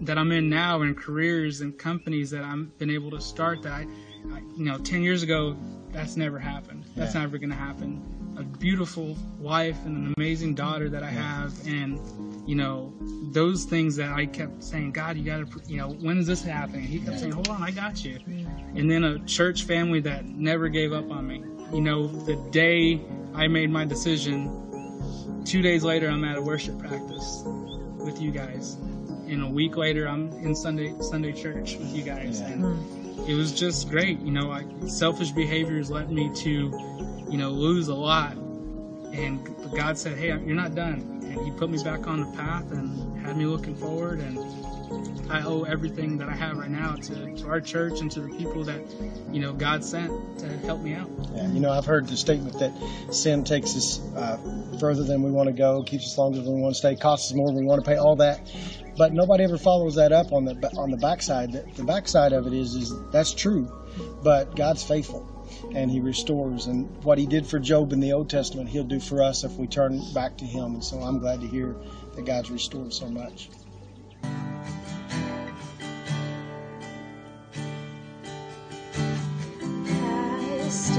[0.00, 3.72] that I'm in now and careers and companies that i've been able to start that
[3.72, 3.86] I,
[4.32, 5.56] I you know, 10 years ago,
[5.90, 6.84] that's never happened.
[6.96, 8.21] That's never going to happen.
[8.36, 12.00] A beautiful wife and an amazing daughter that I have, and
[12.46, 12.92] you know,
[13.30, 16.42] those things that I kept saying, God, you got to, you know, when is this
[16.42, 16.82] happening?
[16.82, 18.18] He kept saying, Hold on, I got you.
[18.74, 21.44] And then a church family that never gave up on me.
[21.72, 23.00] You know, the day
[23.34, 27.42] I made my decision, two days later, I'm at a worship practice
[28.04, 28.74] with you guys.
[29.26, 32.64] And a week later, I'm in Sunday Sunday church with you guys, and
[33.28, 34.20] it was just great.
[34.20, 36.70] You know, I, selfish behaviors led me to,
[37.32, 38.34] you know, lose a lot,
[39.12, 39.40] and
[39.74, 43.18] God said, "Hey, you're not done," and He put me back on the path and
[43.24, 44.20] had me looking forward.
[44.20, 44.38] And
[45.30, 48.28] I owe everything that I have right now to, to our church and to the
[48.28, 48.80] people that,
[49.32, 51.08] you know, God sent to help me out.
[51.34, 52.72] Yeah, you know, I've heard the statement that
[53.14, 54.36] sin takes us uh,
[54.78, 57.30] further than we want to go, keeps us longer than we want to stay, costs
[57.30, 58.40] us more than we want to pay, all that.
[58.98, 61.52] But nobody ever follows that up on the on the backside.
[61.52, 63.72] The, the backside of it is is that's true,
[64.22, 65.26] but God's faithful,
[65.74, 66.66] and He restores.
[66.66, 69.52] And what He did for Job in the Old Testament, He'll do for us if
[69.52, 70.74] we turn back to Him.
[70.74, 71.76] And so I'm glad to hear
[72.14, 73.50] that God's restored so much.
[80.62, 80.98] Raised,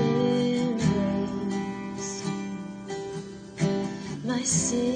[4.25, 4.92] my sin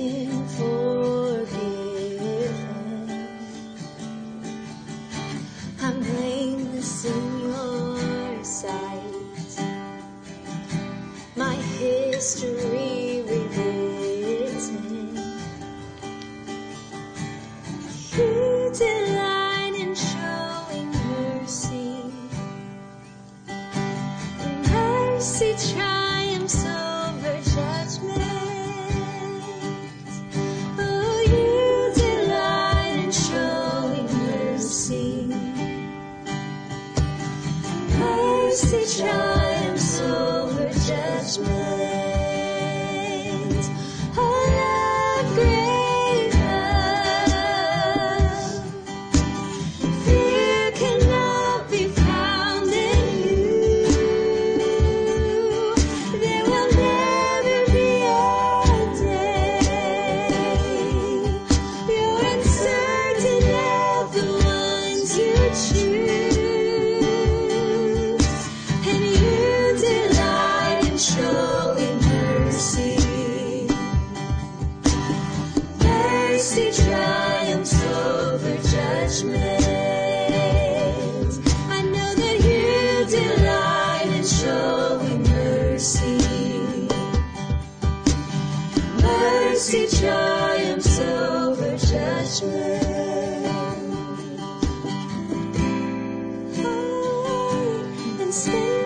[98.45, 98.76] And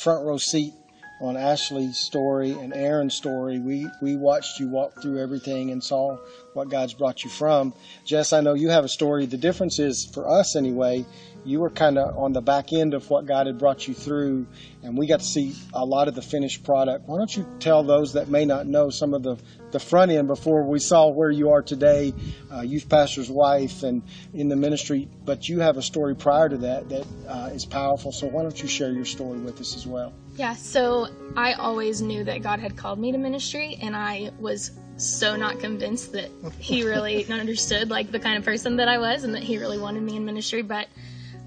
[0.00, 0.72] front row seat
[1.20, 3.58] on Ashley's story and Aaron's story.
[3.58, 6.16] We we watched you walk through everything and saw
[6.54, 7.74] what God's brought you from.
[8.06, 9.26] Jess, I know you have a story.
[9.26, 11.04] The difference is for us anyway.
[11.44, 14.46] You were kind of on the back end of what God had brought you through,
[14.82, 17.08] and we got to see a lot of the finished product.
[17.08, 19.36] Why don't you tell those that may not know some of the,
[19.70, 22.12] the front end before we saw where you are today,
[22.52, 24.02] uh, youth pastor's wife, and
[24.34, 25.08] in the ministry?
[25.24, 28.12] But you have a story prior to that that uh, is powerful.
[28.12, 30.12] So why don't you share your story with us as well?
[30.36, 34.70] Yeah, so I always knew that God had called me to ministry, and I was
[34.96, 39.24] so not convinced that He really understood like the kind of person that I was,
[39.24, 40.62] and that He really wanted me in ministry.
[40.62, 40.88] But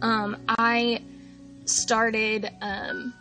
[0.03, 1.01] um, I
[1.65, 3.13] started um,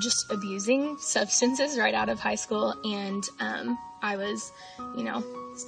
[0.00, 4.52] just abusing substances right out of high school, and um, I was,
[4.96, 5.22] you know,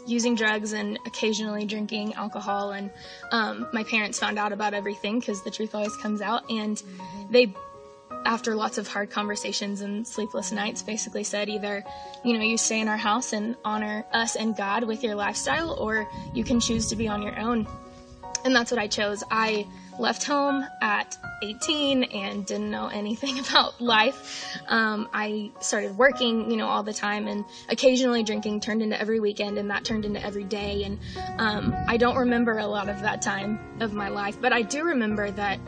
[0.06, 2.70] using drugs and occasionally drinking alcohol.
[2.72, 2.90] And
[3.32, 6.82] um, my parents found out about everything because the truth always comes out, and
[7.28, 7.52] they
[8.24, 11.84] after lots of hard conversations and sleepless nights, basically said either,
[12.24, 15.72] you know, you stay in our house and honor us and God with your lifestyle,
[15.72, 17.66] or you can choose to be on your own.
[18.44, 19.22] And that's what I chose.
[19.30, 19.66] I
[19.98, 24.58] left home at 18 and didn't know anything about life.
[24.68, 29.20] Um, I started working, you know, all the time and occasionally drinking turned into every
[29.20, 30.84] weekend and that turned into every day.
[30.84, 30.98] And
[31.38, 34.84] um, I don't remember a lot of that time of my life, but I do
[34.84, 35.58] remember that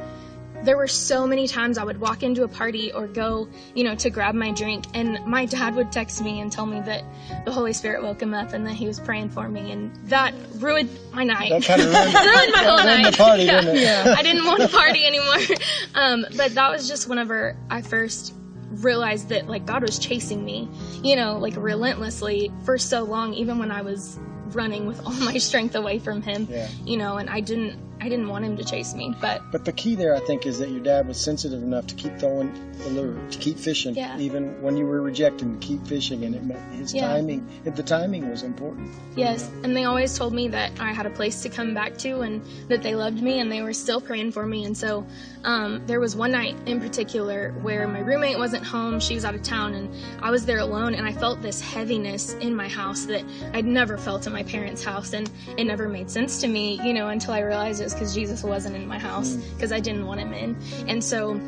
[0.65, 3.95] there were so many times I would walk into a party or go, you know,
[3.97, 7.05] to grab my drink, and my dad would text me and tell me that
[7.45, 10.35] the Holy Spirit woke him up and that he was praying for me, and that
[10.57, 11.51] ruined my night.
[11.51, 13.11] That kind of ruined, ruined my whole ruined night.
[13.13, 13.61] the party, yeah.
[13.61, 13.83] didn't it?
[13.83, 14.15] Yeah.
[14.17, 15.37] I didn't want to party anymore.
[15.97, 18.35] Um, but that was just whenever I first
[18.71, 20.69] realized that like God was chasing me,
[21.05, 25.39] you know, like relentlessly for so long, even when I was running with all my
[25.39, 26.69] strength away from him, Yeah.
[26.85, 29.73] you know, and I didn't, I didn't want him to chase me, but But the
[29.73, 32.53] key there, I think, is that your dad was sensitive enough to keep throwing
[32.83, 34.19] the lure, to keep fishing, Yeah.
[34.19, 37.09] even when you were rejecting, to keep fishing, and it meant his Yeah.
[37.09, 37.49] timing.
[37.65, 38.91] The timing was important.
[39.17, 42.21] Yes, and they always told me that I had a place to come back to
[42.21, 44.65] and that they loved me and they were still praying for me.
[44.65, 45.07] And so
[45.45, 49.35] um, there was one night in particular where my roommate wasn't home, she was out
[49.35, 49.89] of town, and
[50.21, 50.95] I was there alone.
[50.95, 53.25] And I felt this heaviness in my house that
[53.55, 55.13] I'd never felt in my parents' house.
[55.13, 58.15] And it never made sense to me, you know, until I realized it was because
[58.15, 60.57] Jesus wasn't in my house because I didn't want him in.
[60.89, 61.41] And so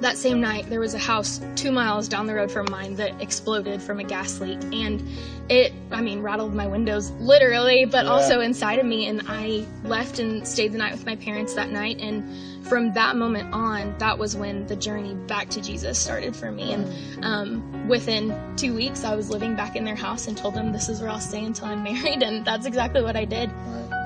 [0.00, 3.20] that same night, there was a house two miles down the road from mine that
[3.20, 4.58] exploded from a gas leak.
[4.72, 5.00] And
[5.48, 8.10] it, I mean, rattled my windows literally, but Yeah.
[8.10, 9.06] also inside of me.
[9.06, 12.00] And I left and stayed the night with my parents that night.
[12.00, 16.50] And from that moment on, that was when the journey back to Jesus started for
[16.50, 16.72] me.
[16.72, 20.72] And um, within two weeks, I was living back in their house and told them
[20.72, 22.24] this is where I'll stay until I'm married.
[22.24, 23.50] And that's exactly what I did.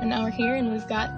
[0.02, 1.10] And now we're here and we've got,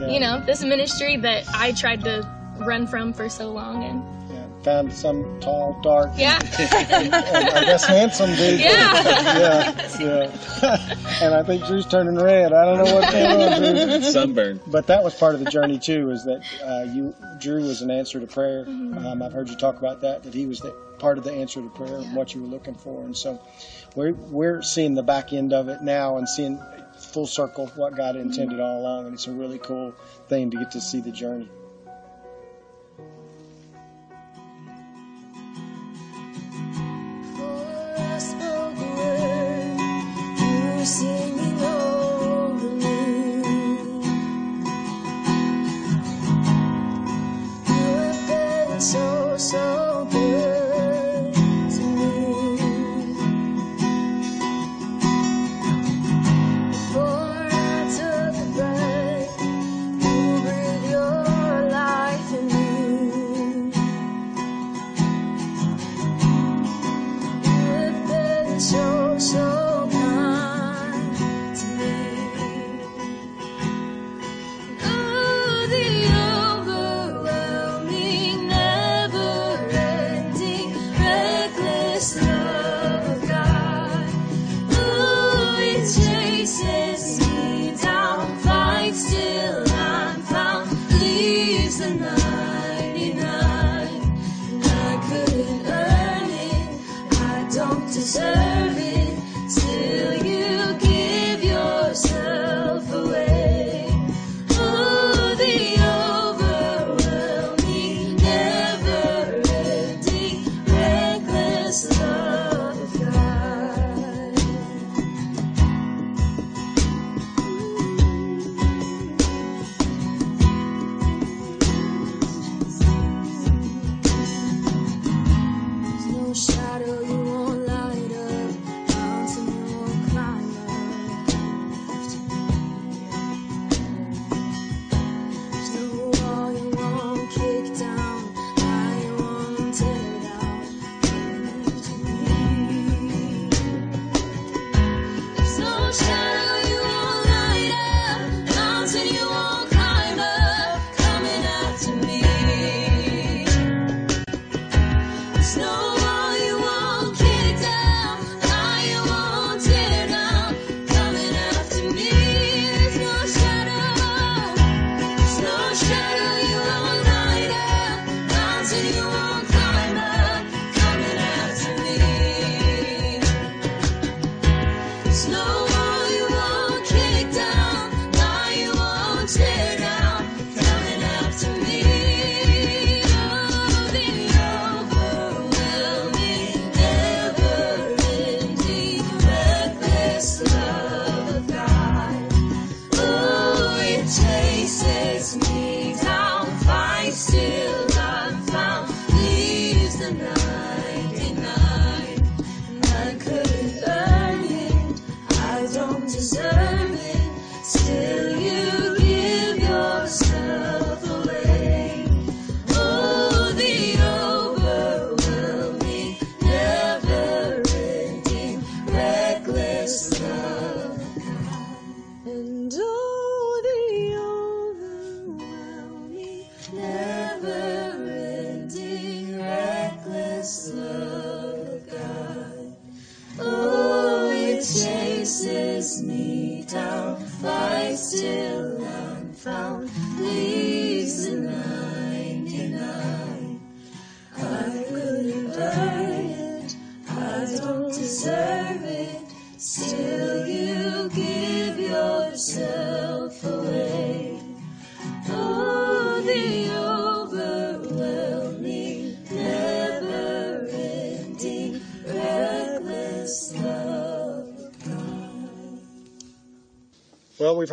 [0.00, 0.08] Yeah.
[0.08, 3.84] you know, this ministry that I tried to run from for so long.
[3.84, 4.02] And
[4.32, 4.46] Yeah.
[4.64, 6.38] Found some tall, dark, yeah.
[6.58, 8.60] and I guess handsome dude.
[8.60, 8.92] Yeah.
[9.38, 10.94] yeah, yeah.
[11.22, 12.52] and I think Drew's turning red.
[12.52, 14.10] I don't know what's going on, Drew.
[14.10, 14.60] Sunburn.
[14.66, 16.10] But that was part of the journey too.
[16.10, 18.64] Is that uh, you, Drew, was an answer to prayer.
[18.64, 19.04] Mm-hmm.
[19.04, 20.22] Um, I've heard you talk about that.
[20.22, 22.76] That he was the, part of the answer to prayer, and what you were looking
[22.76, 23.40] for, and so
[23.96, 26.60] we're we're seeing the back end of it now, and seeing
[27.12, 29.94] full circle what God intended all along, and it's a really cool
[30.28, 31.48] thing to get to see the journey.
[37.36, 38.78] For I spoke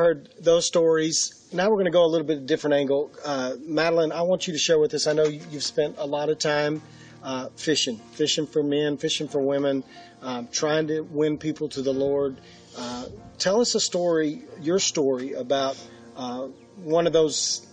[0.10, 1.48] heard those stories.
[1.54, 3.12] Now we're going to go a little bit different angle.
[3.24, 5.06] Uh, Madeline, I want you to share with us.
[5.06, 6.82] I know you- you've spent a lot of time
[7.22, 9.84] uh, fishing, fishing for men, fishing for women,
[10.22, 12.38] um, trying to win people to the Lord.
[12.78, 13.06] Uh,
[13.38, 15.78] tell us a story, your story about
[16.16, 16.48] uh,
[16.84, 17.68] one of those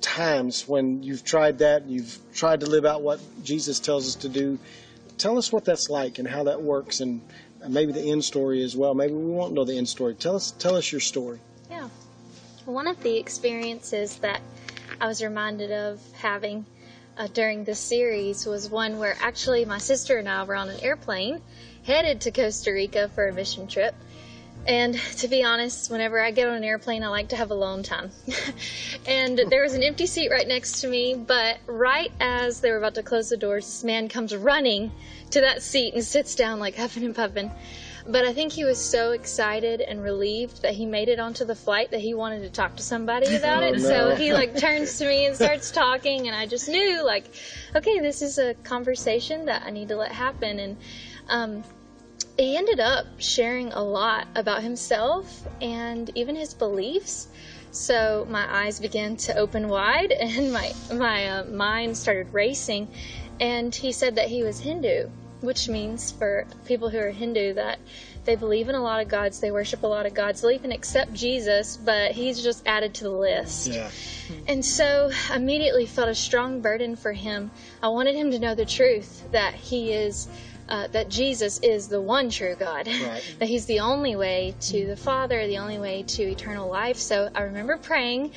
[0.00, 4.28] times when you've tried that, you've tried to live out what Jesus tells us to
[4.28, 4.58] do.
[5.18, 7.20] Tell us what that's like and how that works, and
[7.60, 8.94] and maybe the end story as well.
[8.94, 10.14] Maybe we won't know the end story.
[10.14, 11.38] Tell us, tell us your story.
[11.72, 11.88] Yeah.
[12.66, 14.42] One of the experiences that
[15.00, 16.66] I was reminded of having
[17.16, 20.80] uh, during this series was one where actually my sister and I were on an
[20.80, 21.40] airplane
[21.84, 23.94] headed to Costa Rica for a mission trip.
[24.66, 27.82] And to be honest, whenever I get on an airplane, I like to have alone
[27.82, 28.10] time.
[29.06, 32.76] and there was an empty seat right next to me, but right as they were
[32.76, 34.92] about to close the doors, this man comes running
[35.30, 37.50] to that seat and sits down like huffing and puffing.
[38.06, 41.54] But I think he was so excited and relieved that he made it onto the
[41.54, 43.78] flight that he wanted to talk to somebody about it.
[43.78, 43.78] no.
[43.78, 47.24] So he like turns to me and starts talking, and I just knew like,
[47.76, 50.58] okay, this is a conversation that I need to let happen.
[50.58, 50.76] And
[51.28, 51.64] um,
[52.36, 57.28] he ended up sharing a lot about himself and even his beliefs.
[57.70, 62.88] So my eyes began to open wide, and my my uh, mind started racing.
[63.40, 65.08] And he said that he was Hindu,
[65.42, 67.78] which means for people who are Hindu that
[68.24, 70.72] they believe in a lot of gods, they worship a lot of gods, they'll even
[70.72, 73.66] accept Jesus, but he's just added to the list.
[73.68, 73.90] Yeah.
[74.46, 77.50] And so I immediately felt a strong burden for him.
[77.82, 80.28] I wanted him to know the truth that he is,
[80.68, 83.22] uh, that Jesus is the one true God, Right.
[83.40, 86.96] that he's the only way to the Father, the only way to eternal life.
[86.98, 88.32] So I remember praying,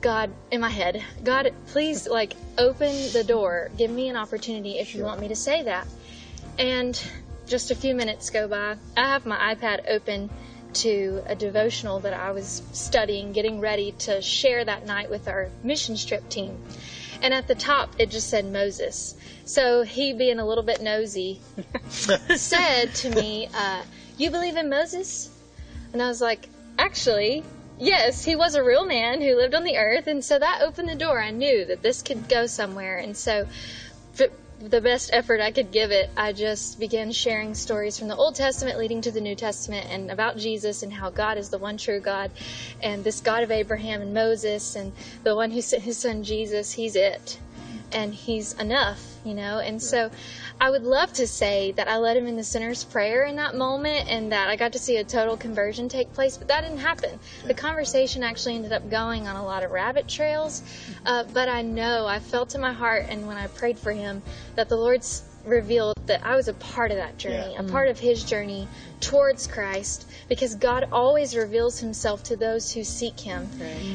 [0.00, 3.70] God, in my head, God, please, like, open the door.
[3.78, 5.86] Give me an opportunity if you want me to say that.
[6.58, 7.00] And
[7.46, 8.76] just a few minutes go by.
[8.96, 10.28] I have my iPad open
[10.74, 15.48] to a devotional that I was studying, getting ready to share that night with our
[15.62, 16.60] mission trip team.
[17.22, 19.16] And at the top, it just said Moses.
[19.44, 21.40] So he, being a little bit nosy,
[21.88, 23.82] said to me, uh,
[24.18, 25.30] You believe in Moses?
[25.92, 26.48] And I was like,
[26.78, 27.44] Actually,
[27.78, 30.06] yes, he was a real man who lived on the earth.
[30.06, 31.20] And so that opened the door.
[31.20, 32.98] I knew that this could go somewhere.
[32.98, 33.46] And so,
[34.60, 38.34] the best effort I could give it, I just began sharing stories from the Old
[38.34, 41.76] Testament leading to the New Testament and about Jesus and how God is the one
[41.76, 42.32] true God
[42.82, 44.92] and this God of Abraham and Moses and
[45.22, 47.38] the one who sent his son Jesus, he's it.
[47.92, 49.60] And he's enough, you know?
[49.60, 50.10] And so
[50.60, 53.54] I would love to say that I led him in the sinner's prayer in that
[53.54, 56.78] moment and that I got to see a total conversion take place, but that didn't
[56.78, 57.18] happen.
[57.46, 60.62] The conversation actually ended up going on a lot of rabbit trails,
[61.06, 64.22] uh, but I know, I felt in my heart, and when I prayed for him,
[64.56, 67.60] that the Lord's revealed that I was a part of that journey, Yeah.
[67.60, 68.66] a part of his journey
[69.00, 73.48] towards Christ, because God always reveals himself to those who seek him.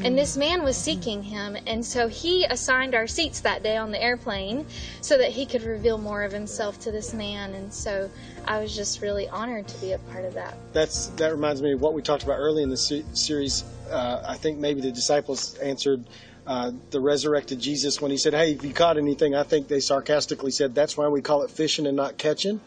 [0.03, 3.91] And this man was seeking him, and so he assigned our seats that day on
[3.91, 4.65] the airplane
[5.01, 7.53] so that he could reveal more of himself to this man.
[7.53, 8.09] And so
[8.45, 10.57] I was just really honored to be a part of that.
[10.71, 13.63] That's that reminds me of what we talked about early in the series.
[13.91, 16.03] Uh, I think maybe the disciples answered
[16.45, 19.79] uh, the resurrected Jesus when he said, "Hey, if you caught anything," I think they
[19.79, 22.59] sarcastically said, "That's why we call it fishing and not catching."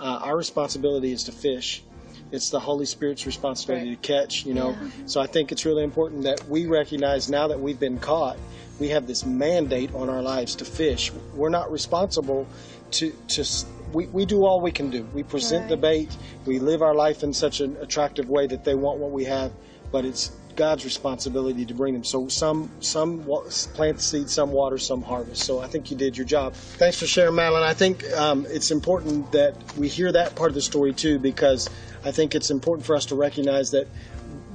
[0.00, 1.82] Uh, our responsibility is to fish.
[2.30, 4.02] It's the Holy Spirit's responsibility Right.
[4.02, 4.44] to catch.
[4.46, 4.76] You know,
[5.06, 8.36] so I think it's really important that we recognize now that we've been caught,
[8.78, 11.10] we have this mandate on our lives to fish.
[11.34, 12.46] We're not responsible
[12.92, 13.44] to to.
[13.92, 15.06] We, we do all we can do.
[15.14, 16.14] We present the bait.
[16.44, 19.50] We live our life in such an attractive way that they want what we have,
[19.90, 22.02] but it's God's responsibility to bring them.
[22.02, 25.44] So some some plant the seed, some water, some harvest.
[25.44, 26.54] So I think you did your job.
[26.54, 27.62] Thanks for sharing, Madeline.
[27.62, 31.70] I think um, it's important that we hear that part of the story too, because
[32.04, 33.86] I think it's important for us to recognize that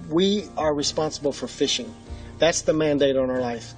[0.10, 1.92] we are responsible for fishing.
[2.38, 3.74] That's the mandate on our life.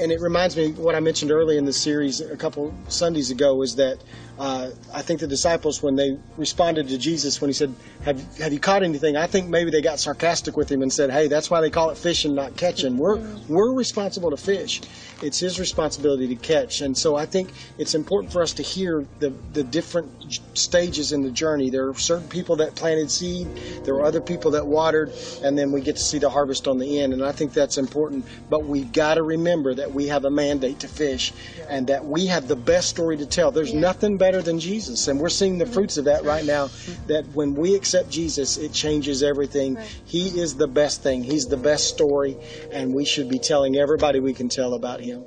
[0.00, 3.62] And it reminds me what I mentioned early in the series a couple Sundays ago
[3.62, 3.98] is that
[4.38, 7.74] uh, I think the disciples, when they responded to Jesus when he said,
[8.04, 9.16] have, have you caught anything?
[9.16, 11.90] I think maybe they got sarcastic with him and said, hey, that's why they call
[11.90, 12.98] it fishing, not catching.
[12.98, 13.18] We're,
[13.48, 14.82] we're responsible to fish.
[15.22, 16.82] It's his responsibility to catch.
[16.82, 20.10] And so I think it's important for us to hear the, the different
[20.52, 21.70] stages in the journey.
[21.70, 23.48] There are certain people that planted seed,
[23.84, 25.12] there are other people that watered,
[25.42, 27.14] and then we get to see the harvest on the end.
[27.14, 28.26] And I think that's important.
[28.50, 31.32] But we've got to remember that we have a mandate to fish
[31.70, 33.50] and that we have the best story to tell.
[33.50, 35.06] There's nothing better than Jesus.
[35.06, 36.68] And we're seeing the fruits of that right now.
[37.06, 39.78] That when we accept Jesus, it changes everything.
[40.04, 42.36] He is the best thing, He's the best story,
[42.72, 45.24] and we should be telling everybody we can tell about Him.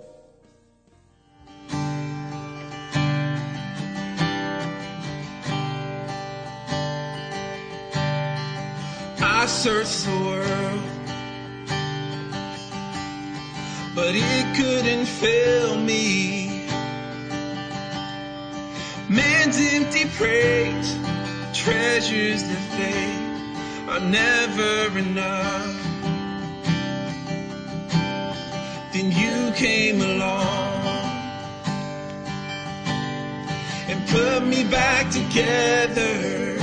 [9.21, 10.81] I searched the world
[13.95, 16.58] but it couldn't fill me.
[19.09, 20.95] Man's empty praise,
[21.51, 25.75] treasures that fade are never enough.
[28.93, 30.85] Then you came along
[33.89, 36.59] and put me back together.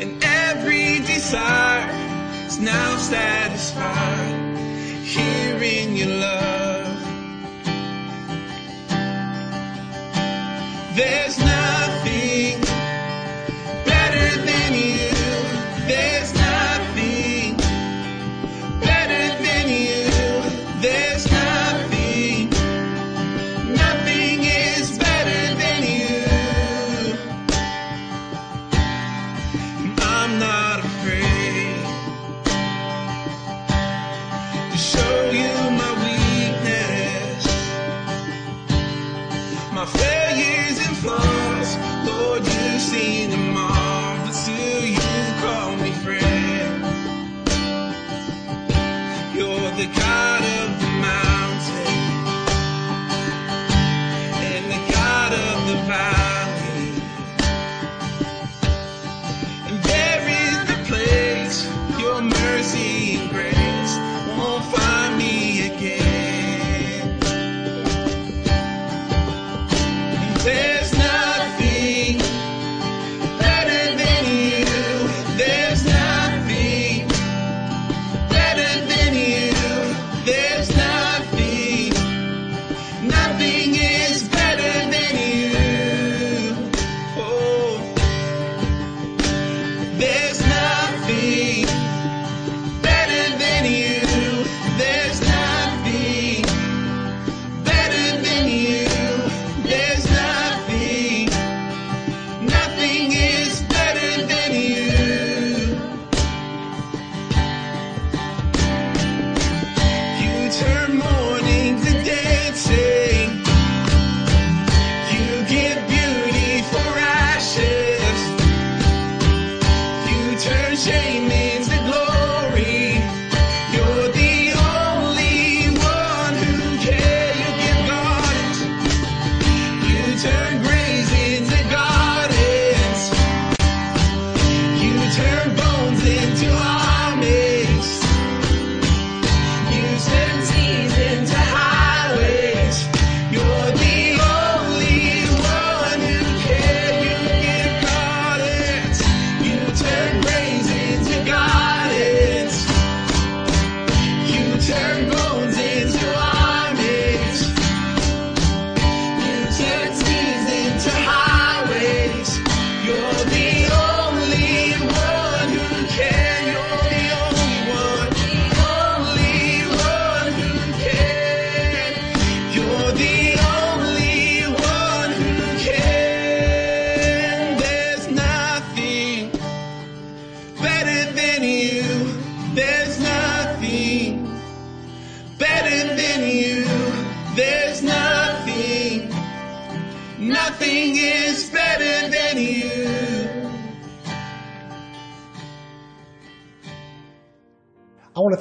[0.00, 4.56] And every desire is now satisfied
[5.04, 6.63] here in your love.
[10.94, 12.03] There's nothing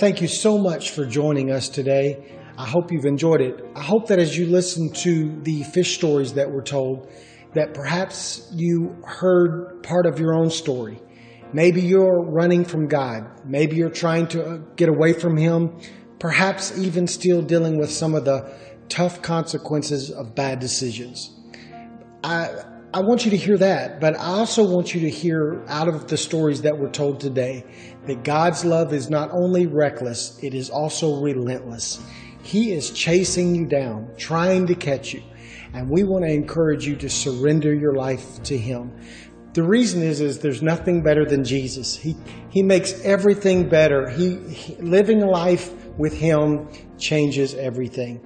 [0.04, 2.38] thank you so much for joining us today.
[2.58, 3.64] I hope you've enjoyed it.
[3.74, 7.10] I hope that as you listen to the fish stories that were told,
[7.54, 11.02] that perhaps you heard part of your own story.
[11.54, 13.46] Maybe you're running from God.
[13.46, 15.80] Maybe you're trying to uh, get away from Him.
[16.20, 18.54] Perhaps even still dealing with some of the
[18.90, 21.34] tough consequences of bad decisions.
[22.26, 22.50] I,
[22.96, 26.08] I want you to hear that, but I also want you to hear out of
[26.10, 27.66] the stories that were told today
[28.06, 32.00] that God's love is not only reckless, it is also relentless.
[32.44, 35.24] He is chasing you down, trying to catch you.
[35.74, 38.96] And we want to encourage you to surrender your life to Him.
[39.54, 41.96] The reason is, is there's nothing better than Jesus.
[41.96, 42.16] He,
[42.52, 44.08] he makes everything better.
[44.08, 46.70] He, he living life with Him
[47.00, 48.24] changes everything.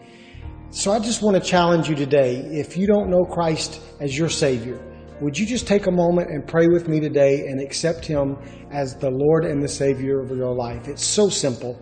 [0.78, 2.36] So I just want to challenge you today.
[2.36, 4.80] If you don't know Christ as your Savior,
[5.22, 8.38] would you just take a moment and pray with me today and accept Him
[8.70, 10.88] as the Lord and the Savior of your life?
[10.88, 11.82] It's so simple.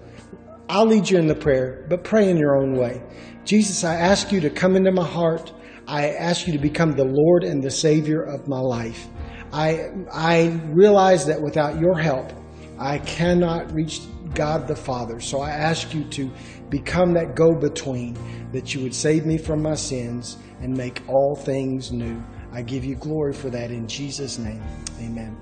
[0.69, 3.03] I'll lead you in the prayer, but pray in your own way.
[3.43, 5.51] Jesus, I ask you to come into my heart.
[5.89, 9.09] I ask you to become the Lord and the Savior of my life.
[9.51, 12.31] I, I realize that without your help,
[12.79, 13.99] I cannot reach
[14.33, 15.19] God the Father.
[15.19, 16.31] So I ask you to
[16.70, 18.18] become that go between,
[18.51, 22.22] that you would save me from my sins and make all things new.
[22.51, 24.63] I give you glory for that in Jesus' name.
[25.01, 25.38] Amen.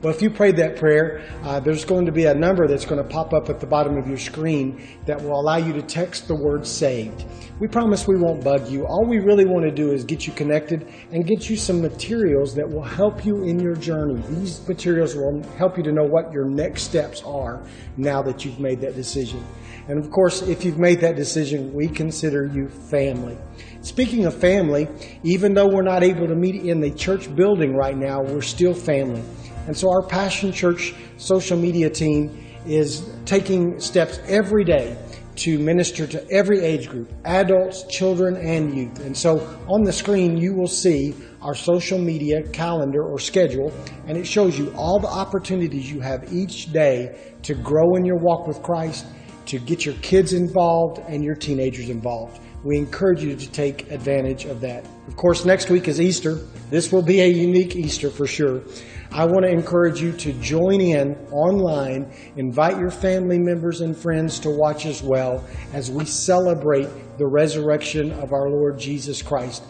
[0.00, 3.02] Well, if you prayed that prayer, uh, there's going to be a number that's going
[3.02, 6.28] to pop up at the bottom of your screen that will allow you to text
[6.28, 7.24] the word saved.
[7.58, 8.86] We promise we won't bug you.
[8.86, 12.54] All we really want to do is get you connected and get you some materials
[12.54, 14.22] that will help you in your journey.
[14.28, 17.60] These materials will help you to know what your next steps are
[17.96, 19.44] now that you've made that decision.
[19.88, 23.38] And of course, if you've made that decision, we consider you family.
[23.80, 24.86] Speaking of family,
[25.22, 28.74] even though we're not able to meet in the church building right now, we're still
[28.74, 29.22] family.
[29.66, 34.96] And so our Passion Church social media team is taking steps every day
[35.36, 39.00] to minister to every age group adults, children, and youth.
[39.00, 43.72] And so on the screen, you will see our social media calendar or schedule,
[44.06, 48.18] and it shows you all the opportunities you have each day to grow in your
[48.18, 49.06] walk with Christ,
[49.48, 52.40] to get your kids involved and your teenagers involved.
[52.64, 54.84] We encourage you to take advantage of that.
[55.06, 56.34] Of course, next week is Easter.
[56.70, 58.62] This will be a unique Easter for sure.
[59.10, 64.38] I want to encourage you to join in online, invite your family members and friends
[64.40, 65.42] to watch as well
[65.72, 69.62] as we celebrate the resurrection of our Lord Jesus Christ.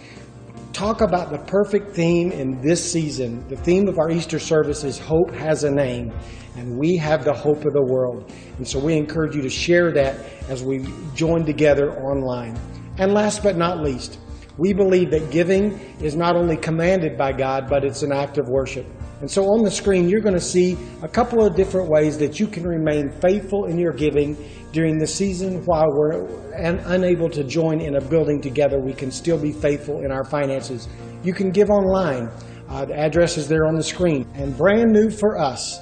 [0.72, 3.47] Talk about the perfect theme in this season.
[3.49, 6.12] The theme of our Easter service is Hope Has a Name,
[6.59, 8.33] and we have the hope of the world.
[8.57, 12.59] And so we encourage you to share that as we join together online.
[12.99, 14.19] And last but not least,
[14.57, 18.49] we believe that giving is not only commanded by God, but it's an act of
[18.49, 18.87] worship.
[19.21, 22.41] And so on the screen, you're going to see a couple of different ways that
[22.41, 24.37] you can remain faithful in your giving
[24.73, 28.81] during the season while we're un- unable to join in a building together.
[28.81, 30.89] We can still be faithful in our finances.
[31.23, 32.31] You can give online.
[32.69, 34.27] Uh, the address is there on the screen.
[34.35, 35.81] And brand new for us,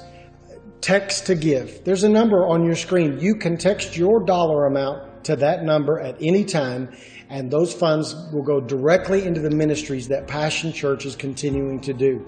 [0.81, 1.83] text to give.
[1.83, 3.19] There's a number on your screen.
[3.19, 6.89] You can text your dollar amount to that number at any time,
[7.29, 11.93] and those funds will go directly into the ministries that Passion Church is continuing to
[11.93, 12.25] do.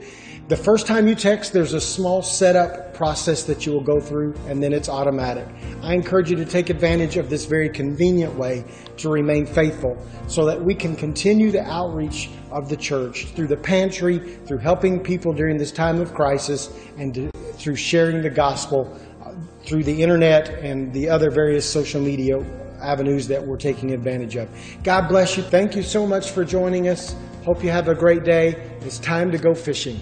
[0.50, 4.34] The first time you text, there's a small setup process that you will go through,
[4.48, 5.48] and then it's automatic.
[5.82, 8.66] I encourage you to take advantage of this very convenient way
[8.98, 9.96] to remain faithful
[10.28, 15.00] so that we can continue the outreach of the church through the pantry, through helping
[15.00, 19.34] people during this time of crisis, and to, through sharing the gospel uh,
[19.64, 22.38] through the internet and the other various social media
[22.82, 24.50] avenues that we're taking advantage of.
[24.84, 25.44] God bless you.
[25.44, 27.16] Thank you so much for joining us.
[27.46, 28.56] Hope you have a great day.
[28.82, 30.00] It's time to go fishing.